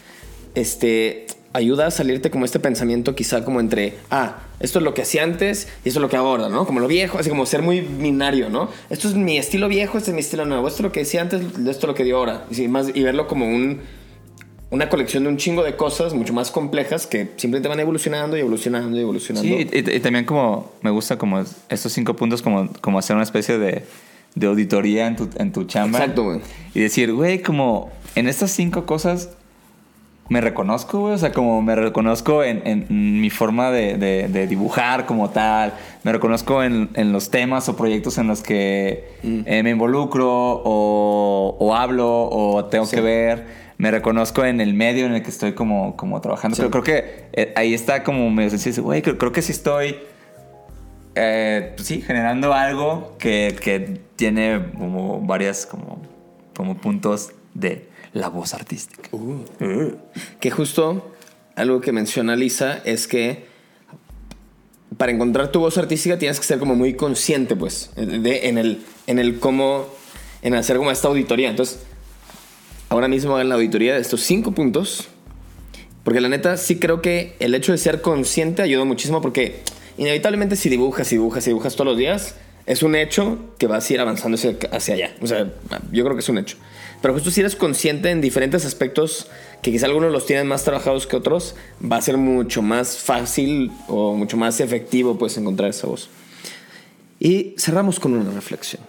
[0.57, 5.03] este, ayuda a salirte como este pensamiento quizá como entre, ah, esto es lo que
[5.03, 6.65] hacía antes y esto es lo que hago ahora, ¿no?
[6.65, 8.69] Como lo viejo, así como ser muy binario, ¿no?
[8.89, 11.21] Esto es mi estilo viejo, este es mi estilo nuevo, esto es lo que decía
[11.21, 12.45] antes, esto es lo que dio ahora.
[12.49, 13.81] Y, más, y verlo como un,
[14.71, 18.39] una colección de un chingo de cosas mucho más complejas que simplemente van evolucionando y
[18.39, 19.47] evolucionando y evolucionando.
[19.47, 23.23] Sí, y, y también como me gusta como estos cinco puntos como, como hacer una
[23.23, 23.83] especie de,
[24.33, 25.99] de auditoría en tu, en tu chamba.
[25.99, 26.41] Exacto, güey.
[26.73, 29.29] Y decir, güey, como en estas cinco cosas
[30.29, 31.13] me reconozco, güey.
[31.13, 35.73] O sea, como me reconozco en, en mi forma de, de- de dibujar como tal.
[36.03, 39.39] Me reconozco en, en los temas o proyectos en los que Mm.
[39.45, 42.95] eh, me involucro o, o hablo o tengo Sí.
[42.97, 43.45] que ver.
[43.77, 46.55] Me reconozco en el medio en el que estoy como, como trabajando.
[46.55, 46.61] Sí.
[46.63, 48.83] Pero creo que eh, ahí está como medio sencillo.
[48.83, 49.97] Güey, creo, creo que sí estoy...
[51.15, 55.99] eh, pues sí, generando algo que, que tiene como varias como,
[56.55, 57.87] como puntos de
[58.19, 59.09] la voz artística.
[60.39, 61.13] Que justo
[61.55, 63.45] algo que menciona Lisa es que
[64.97, 68.81] para encontrar tu voz artística tienes que ser como muy consciente, pues, de- en, el,
[69.05, 69.87] en el cómo,
[70.41, 71.49] en hacer como esta auditoría.
[71.49, 71.79] Entonces,
[72.89, 75.07] ahora mismo hagan la auditoría de estos cinco puntos.
[76.03, 79.59] Porque la neta sí creo que el hecho de ser consciente ayuda muchísimo porque
[79.97, 83.89] inevitablemente si dibujas y dibujas y dibujas todos los días, es un hecho que vas
[83.89, 85.15] a ir avanzando hacia, hacia allá.
[85.21, 85.51] O sea,
[85.91, 86.55] yo creo que es un hecho.
[87.01, 89.27] Pero justo si eres consciente en diferentes aspectos,
[89.61, 93.71] que quizá algunos los tienen más trabajados que otros, va a ser mucho más fácil
[93.87, 96.09] o mucho más efectivo pues encontrar esa voz.
[97.19, 98.81] Y cerramos con una reflexión.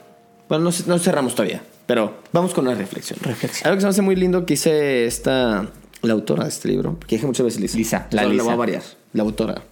[0.48, 3.18] Bueno, no, no cerramos todavía, pero vamos con una reflexión.
[3.22, 3.66] Reflexión.
[3.66, 5.70] Algo que se me hace muy lindo que hice esta,
[6.02, 7.76] la autora de este libro, porque dije muchas veces Lisa.
[7.76, 8.44] Lisa, la Lisa.
[8.44, 9.62] voy a variar, la autora.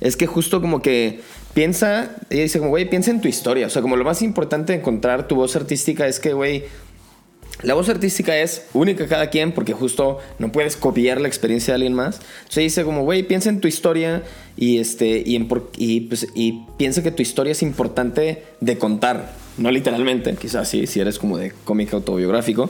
[0.00, 1.20] Es que justo como que
[1.54, 3.66] piensa, ella dice como, güey, piensa en tu historia.
[3.66, 6.64] O sea, como lo más importante de encontrar tu voz artística es que, güey,
[7.64, 11.76] La voz artística es única cada quien porque justo no puedes copiar la experiencia de
[11.76, 12.20] alguien más.
[12.40, 14.22] Entonces dice como, güey, piensa en tu historia
[14.56, 18.78] y, este, y, en por- y, pues, y piensa que tu historia es importante de
[18.78, 19.32] contar.
[19.56, 22.68] No literalmente, quizás sí, si eres como de cómic autobiográfico.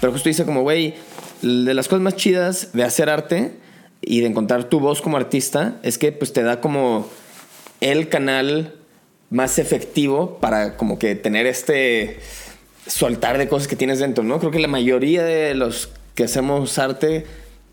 [0.00, 0.94] Pero justo dice como, güey,
[1.42, 3.52] de las cosas más chidas de hacer arte
[4.02, 7.08] y de encontrar tu voz como artista es que pues te da como
[7.80, 8.74] el canal
[9.30, 12.18] más efectivo para como que tener este
[12.86, 14.38] soltar de cosas que tienes dentro, ¿no?
[14.38, 17.26] Creo que la mayoría de los que hacemos arte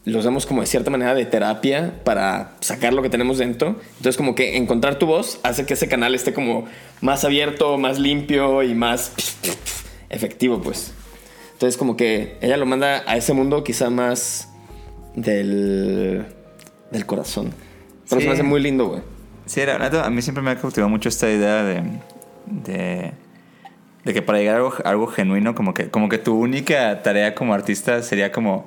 [0.03, 3.79] los damos como de cierta manera de terapia para sacar lo que tenemos dentro.
[3.97, 6.65] Entonces como que encontrar tu voz hace que ese canal esté como
[7.01, 9.11] más abierto, más limpio y más
[10.09, 10.93] efectivo, pues.
[11.53, 14.49] Entonces como que ella lo manda a ese mundo quizá más
[15.15, 16.25] del,
[16.89, 17.53] del corazón.
[18.09, 18.23] Pero Sí.
[18.23, 19.01] se me hace muy lindo, güey.
[19.45, 21.83] Sí, la verdad, a mí siempre me ha cautivado mucho esta idea de,
[22.47, 23.11] de,
[24.05, 27.35] de que para llegar a algo, algo genuino, como que, como que tu única tarea
[27.35, 28.65] como artista sería como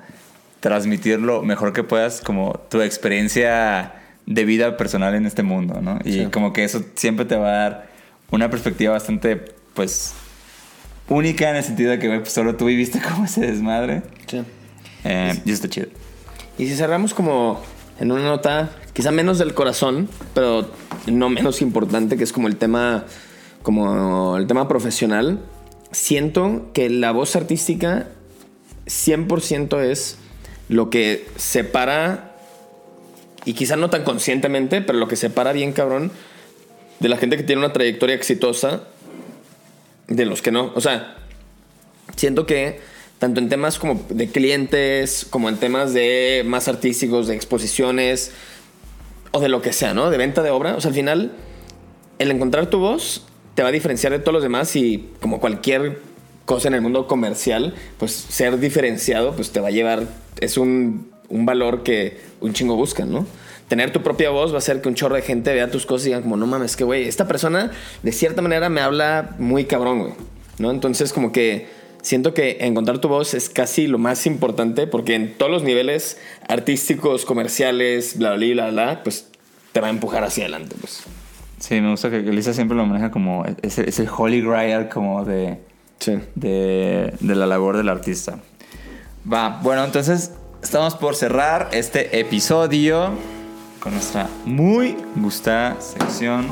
[0.60, 3.92] transmitir lo mejor que puedas, como tu experiencia
[4.26, 5.98] de vida personal en este mundo, ¿no?
[6.04, 6.28] Y Sí.
[6.32, 7.86] como que eso siempre te va a dar
[8.30, 9.36] una perspectiva bastante,
[9.74, 10.14] pues,
[11.08, 14.02] única en el sentido de que pues, solo tú viviste como ese desmadre.
[14.26, 14.42] Sí.
[15.04, 15.88] Eh, y está chido.
[16.56, 17.60] Y si cerramos como
[18.00, 20.70] en una nota, quizá menos del corazón, pero
[21.06, 23.04] no menos importante, que es como el tema,
[23.64, 25.40] como el tema profesional,
[25.90, 28.08] siento que la voz artística
[28.86, 30.18] 100% es
[30.68, 32.36] lo que separa,
[33.44, 36.12] y quizá no tan conscientemente, pero lo que separa bien cabrón
[37.00, 38.84] de la gente que tiene una trayectoria exitosa
[40.08, 40.72] de los que no.
[40.74, 41.16] O sea,
[42.16, 42.80] siento que
[43.18, 48.30] tanto en temas como de clientes, como en temas de más artísticos, de exposiciones,
[49.30, 50.10] o de lo que sea, ¿no?
[50.10, 50.76] De venta de obra.
[50.76, 51.32] O sea, al final,
[52.18, 53.22] el encontrar tu voz
[53.54, 56.00] te va a diferenciar de todos los demás y como cualquier
[56.44, 60.06] cosa en el mundo comercial, pues ser diferenciado, pues te va a llevar,
[60.40, 63.26] es un, un valor que un chingo buscan, ¿no?
[63.68, 66.06] Tener tu propia voz va a hacer que un chorro de gente vea tus cosas
[66.06, 67.70] y digan como, no mames, que güey, esta persona
[68.02, 70.12] de cierta manera me habla muy cabrón, güey,
[70.58, 70.70] ¿no?
[70.70, 71.66] Entonces como que
[72.02, 76.18] siento que encontrar tu voz es casi lo más importante porque en todos los niveles
[76.46, 79.28] artísticos, comerciales, bla, bla, bla, bla, pues
[79.72, 81.04] te va a empujar hacia adelante, pues.
[81.66, 85.24] Sí, me gusta que Lisa siempre lo maneja como es, es el holy grail como
[85.24, 85.58] de,
[85.98, 86.18] Sí.
[86.34, 88.38] de, de la labor del artista.
[89.32, 93.12] Va, bueno, entonces estamos por cerrar este episodio
[93.80, 96.48] con nuestra muy gustada sección.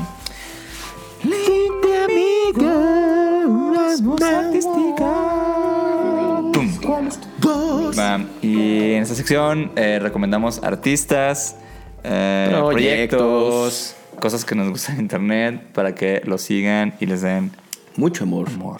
[7.41, 7.91] Pum.
[7.97, 11.55] Va, y en esta sección eh, recomendamos artistas,
[12.03, 13.19] eh, Proyectos.
[13.21, 17.51] proyectos, cosas que nos gustan en internet para que los sigan y les den
[17.97, 18.47] Mucho amor.
[18.47, 18.79] amor.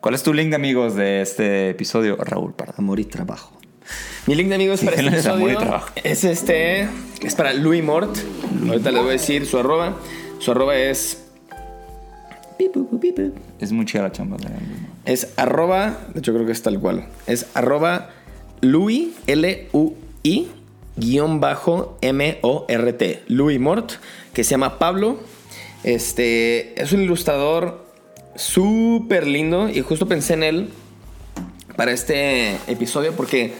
[0.00, 2.74] ¿Cuál es tu link de amigos de este episodio, Raúl Pardo?
[2.78, 3.58] Amor y trabajo.
[4.28, 5.88] Mi link de amigos para este Díganles amor y episodio trabajo.
[6.04, 6.88] es este.
[7.22, 8.16] Es para Louis Mort.
[8.68, 9.96] Ahorita les voy a decir su arroba.
[10.38, 11.18] Su arroba es.
[13.58, 14.36] Es muy chida la chamba.
[14.36, 15.98] de- Es arroba.
[16.14, 17.06] De hecho, creo que es tal cual.
[17.26, 18.10] Es arroba
[18.60, 20.48] Louis, L-U-I,
[20.96, 23.22] guion bajo M-O-R-T.
[23.26, 23.94] Louis Mort,
[24.32, 25.18] que se llama Pablo.
[25.84, 26.80] Este.
[26.80, 27.84] Es un ilustrador
[28.36, 29.68] súper lindo.
[29.68, 30.68] Y justo pensé en él
[31.76, 33.52] para este episodio porque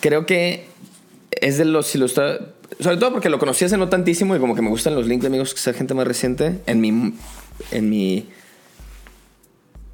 [0.00, 0.66] creo que
[1.30, 2.48] es de los ilustradores.
[2.78, 5.22] Sobre todo porque lo conocí hace no tantísimo y como que me gustan los links
[5.22, 7.14] de amigos que sea gente más reciente en mi.
[7.70, 8.28] En mi.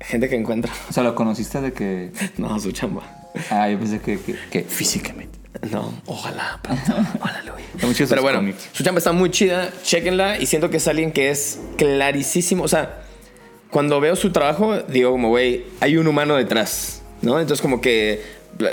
[0.01, 0.73] Gente que encuentra.
[0.89, 2.13] O sea, lo conociste de que.
[2.37, 3.31] No, su chamba.
[3.51, 5.39] Ah, yo pensé que, que, que físicamente.
[5.71, 6.95] No, ojalá pronto.
[8.09, 8.69] Pero bueno, cómics.
[8.73, 9.71] su chamba está muy chida.
[9.83, 12.65] Chéquenla y siento que es alguien que es clarísimo.
[12.65, 13.03] O sea,
[13.71, 17.41] cuando veo su trabajo, digo como, güey, hay un humano detrás, ¿no?
[17.41, 18.23] Entonces como que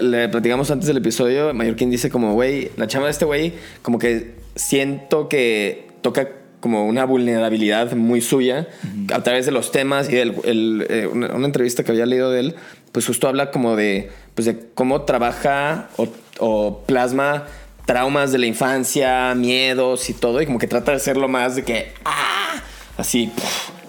[0.01, 3.99] le platicamos antes del episodio, Mallorquín dice como, güey, la chamba de este güey, como
[3.99, 8.69] que siento que toca como una vulnerabilidad muy suya
[9.13, 12.31] a través de los temas y del, el, eh, una, una entrevista que había leído
[12.31, 12.55] de él,
[12.93, 15.89] pues justo habla como de, pues de cómo trabaja
[16.39, 17.45] o, plasma
[17.85, 21.63] traumas de la infancia, miedos y todo, y como que trata de hacerlo más de
[21.63, 22.61] que, ¡ah!
[22.97, 23.29] así,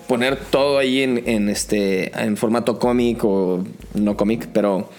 [0.09, 3.65] poner todo ahí en, en este, en formato cómic o
[3.95, 4.91] no cómic, pero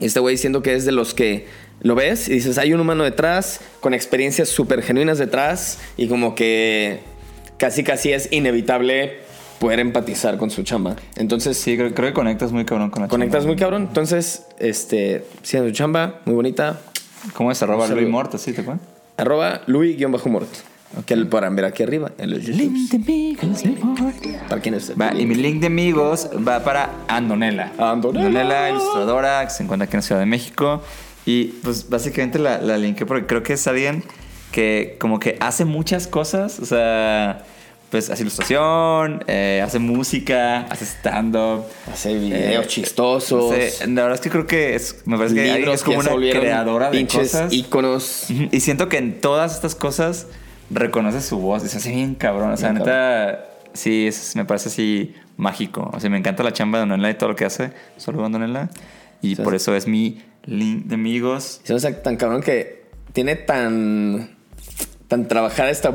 [0.00, 1.46] este güey diciendo que es de los que
[1.80, 6.34] lo ves y dices, hay un humano detrás, con experiencias súper genuinas detrás, y como
[6.34, 7.00] que
[7.58, 9.23] casi casi es inevitable
[9.58, 10.96] poder empatizar con su chamba.
[11.16, 13.46] Entonces, Sí, creo, creo que conectas muy cabrón con la conectas chamba.
[13.52, 13.82] muy cabrón.
[13.82, 16.80] Entonces, este, siendo su chamba, muy bonita.
[17.34, 17.62] ¿Cómo es?
[17.62, 17.86] Arroba.
[17.88, 18.84] Luis Mort, así te cuento.
[19.16, 20.48] Arroba Louis-Mort.
[21.06, 24.12] Que lo podrán ver aquí arriba en los Link de amigos, mi amor.
[24.48, 27.72] Para quienes Va, y mi link de amigos va para Andonela.
[27.78, 28.70] Andonela.
[28.70, 30.82] ilustradora, que se encuentra aquí en la Ciudad de México.
[31.26, 34.04] Y pues básicamente la, la linké porque creo que es alguien
[34.52, 36.60] que como que hace muchas cosas.
[36.60, 37.44] O sea,
[37.94, 41.62] pues hace ilustración, eh, hace música, hace stand-up.
[41.92, 43.54] Hace videos Eh, chistosos.
[43.86, 47.06] la verdad es que creo que es, me parece que es como una creadora de
[47.06, 47.52] cosas.
[47.52, 48.26] íconos.
[48.50, 50.26] Y siento que en todas estas cosas
[50.70, 52.50] reconoce su voz y se hace bien cabrón.
[52.50, 55.88] O sea, Bien neta, sí, es- me parece así mágico.
[55.94, 57.70] O sea, me encanta la chamba de Donela y todo lo que hace.
[57.96, 58.70] Solo Donela.
[59.22, 61.60] Y por eso es mi link de amigos.
[61.72, 64.30] Hace tan cabrón que tiene tan.
[65.06, 65.94] tan trabajada esta.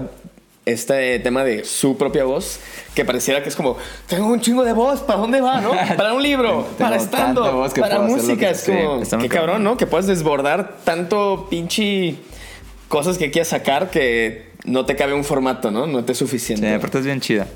[0.70, 2.60] Este tema de su propia voz,
[2.94, 5.72] que pareciera que es como, tengo un chingo de voz, ¿para dónde va, no?
[5.98, 8.52] Para un libro, para estando, para música.
[8.52, 9.64] Es sí, como, qué cabrón.
[9.64, 9.78] ¿no?
[9.78, 12.18] Que puedes desbordar tanto pinche
[12.88, 15.88] cosas que quieras sacar que no te cabe un formato, ¿no?
[15.88, 16.74] No te es Sí, suficiente.
[16.74, 17.48] aparte es bien chida.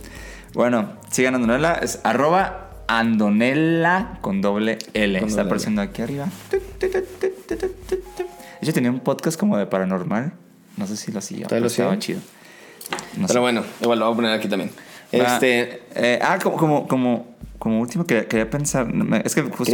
[0.54, 1.74] Bueno, sigan a Andonela.
[1.74, 5.20] Es arroba Andonela con doble L.
[5.20, 6.28] Con Está doble apareciendo aquí arriba.
[8.62, 10.34] Ella tenía un podcast como de paranormal.
[10.78, 11.48] No sé si lo siguió.
[11.48, 12.20] ¿Todavía pero lo estaba chido.
[13.18, 13.40] No Pero sé.
[13.40, 14.72] bueno, igual lo voy a poner aquí también.
[15.14, 17.28] Va, Este, eh, ah, como, como, como,
[17.60, 18.88] como último que quería pensar.
[19.24, 19.74] Es que justo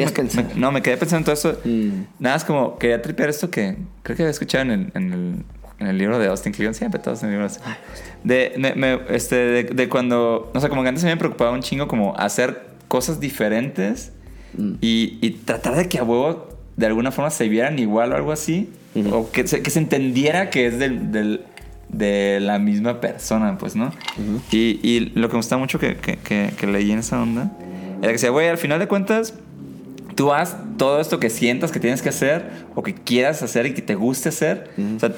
[0.55, 1.59] no, me quedé pensando en todo eso.
[1.63, 2.03] Mm.
[2.19, 5.35] Nada, es como quería tripear esto que creo que había escuchado en el, en el,
[5.79, 6.73] en el libro de Austin Kleon.
[6.73, 7.59] Siempre todos en libros.
[8.23, 10.51] De, me- me- este, de, de cuando.
[10.53, 14.11] No sé, como que antes me preocupaba un chingo como hacer cosas diferentes
[14.57, 14.73] Mm.
[14.81, 18.31] y, y tratar de que a huevo de alguna forma se vieran igual o algo
[18.31, 18.67] así.
[19.13, 21.41] O que se, que se entendiera que es del, del-
[21.89, 23.91] de la misma persona, pues, ¿no?
[24.51, 27.51] y, y lo que me gusta mucho que, que, que- que leí en esa onda
[27.97, 29.33] era que decía, güey, al final de cuentas,
[30.15, 33.73] tú haz todo esto que sientas que tienes que hacer o que quieras hacer y
[33.73, 34.69] que te guste hacer.
[34.95, 35.11] O sea,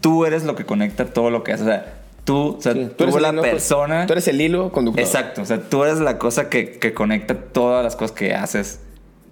[0.00, 1.66] tú eres lo que conecta todo lo que haces.
[1.66, 1.94] O sea,
[2.24, 4.06] tú, o sea, sí, tú, el la hilo- persona.
[4.06, 5.02] Tú eres el hilo conductor.
[5.02, 8.80] Exacto, o sea, tú eres la cosa que, que conecta todas las cosas que haces,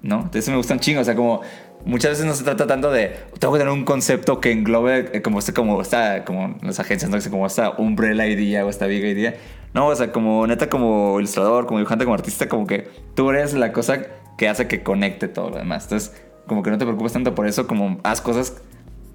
[0.02, 0.16] ¿no?
[0.18, 1.40] Entonces me gustan chingo, o sea, como
[1.86, 5.22] muchas veces no se trata tanto de tengo que tener un concepto que englobe eh,
[5.22, 7.18] como este, como esta, como las agencias, ¿no?
[7.30, 9.34] Como esta umbrella idea o esta big idea.
[9.72, 13.54] No, o sea, como neta, como ilustrador, como dibujante, como artista, como que tú eres
[13.54, 14.02] la cosa
[14.36, 15.84] que hace que conecte todo lo demás.
[15.84, 16.12] Entonces,
[16.46, 18.54] como que no te preocupes tanto por eso, como haz cosas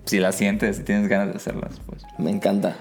[0.06, 2.04] si las sientes, si tienes ganas de hacerlas, pues.
[2.18, 2.76] Me encanta.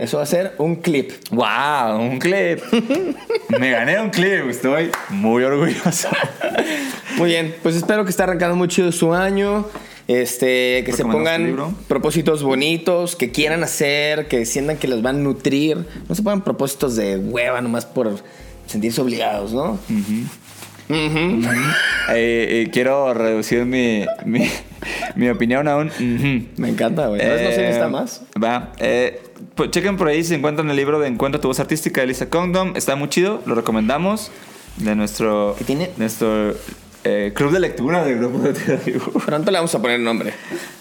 [0.00, 1.12] Eso va a ser un clip.
[1.30, 2.00] ¡Wow!
[2.00, 2.60] Un clip.
[3.60, 4.48] Me gané un clip.
[4.48, 6.08] Estoy muy orgulloso.
[7.20, 9.66] Muy bien, pues espero que esté arrancando muy chido su año.
[10.08, 15.02] Este, que se ¿Recomiendas tu pongan propósitos bonitos, que quieran hacer, que sientan que los
[15.02, 15.86] van a nutrir.
[16.08, 18.16] No se pongan propósitos de hueva nomás por
[18.66, 19.78] sentirse obligados, ¿no?
[20.88, 21.40] Ujú.
[22.12, 24.50] Eh, eh, quiero reducir mi, mi,
[25.14, 25.86] mi opinión a un.
[25.88, 26.46] ujú.
[26.56, 27.20] Me encanta, güey.
[27.20, 27.42] ¿Sabes?
[27.42, 28.22] No se Eh, necesita más.
[28.42, 28.72] Va.
[28.78, 29.22] Eh,
[29.54, 32.28] pues chequen por ahí si encuentran el libro de Encuentra tu voz artística de Lisa
[32.28, 32.72] Condom.
[32.76, 34.32] Está muy chido, lo recomendamos.
[34.78, 35.54] De nuestro.
[35.58, 35.90] ¿Qué tiene?
[35.96, 36.54] Nuestro
[37.04, 39.18] eh, club de lectura del grupo de Dibujo.
[39.20, 40.32] Pronto le vamos a poner nombre.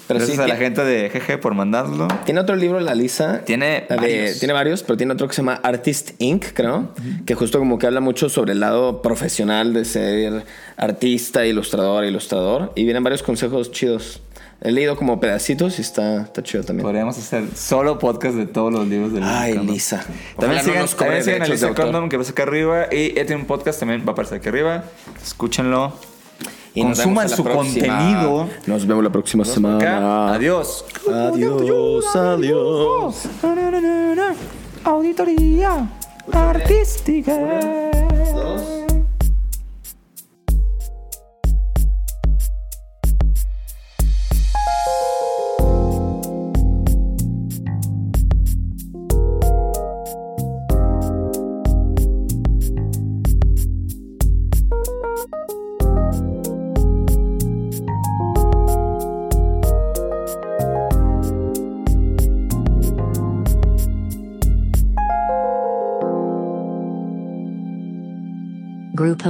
[0.07, 2.07] Pero Gracias sí, a la tiene, gente de GG por mandarlo.
[2.25, 3.41] tiene otro libro, la Lisa.
[3.45, 4.39] Tiene La de- varios.
[4.39, 6.89] tiene varios, pero tiene otro que se llama Artist Inc., creo.
[7.25, 10.45] Que justo como que habla mucho sobre el lado profesional de ser
[10.77, 12.71] artista, ilustrador, ilustrador.
[12.75, 14.21] Y vienen varios consejos chidos.
[14.61, 16.83] He leído como pedacitos y está, está chido también.
[16.85, 19.73] Podríamos hacer solo podcast de todos los libros de Lisa Ay, Condom.
[19.73, 20.05] Lisa.
[20.37, 21.73] También no sigan, cobre también sigan a Lisa.
[21.73, 22.87] Condom que va acá arriba.
[22.91, 24.83] Y tiene un podcast también, va a aparecer aquí arriba.
[25.23, 25.93] Escúchenlo.
[26.75, 27.97] Y nos vemos Consuman la su próxima.
[27.97, 28.49] contenido.
[28.67, 29.53] Nos vemos la próxima Acá.
[29.53, 30.33] semana.
[30.33, 30.85] Adiós.
[31.07, 33.15] Adiós, adiós.
[34.83, 35.89] Auditoría
[36.31, 37.98] artística.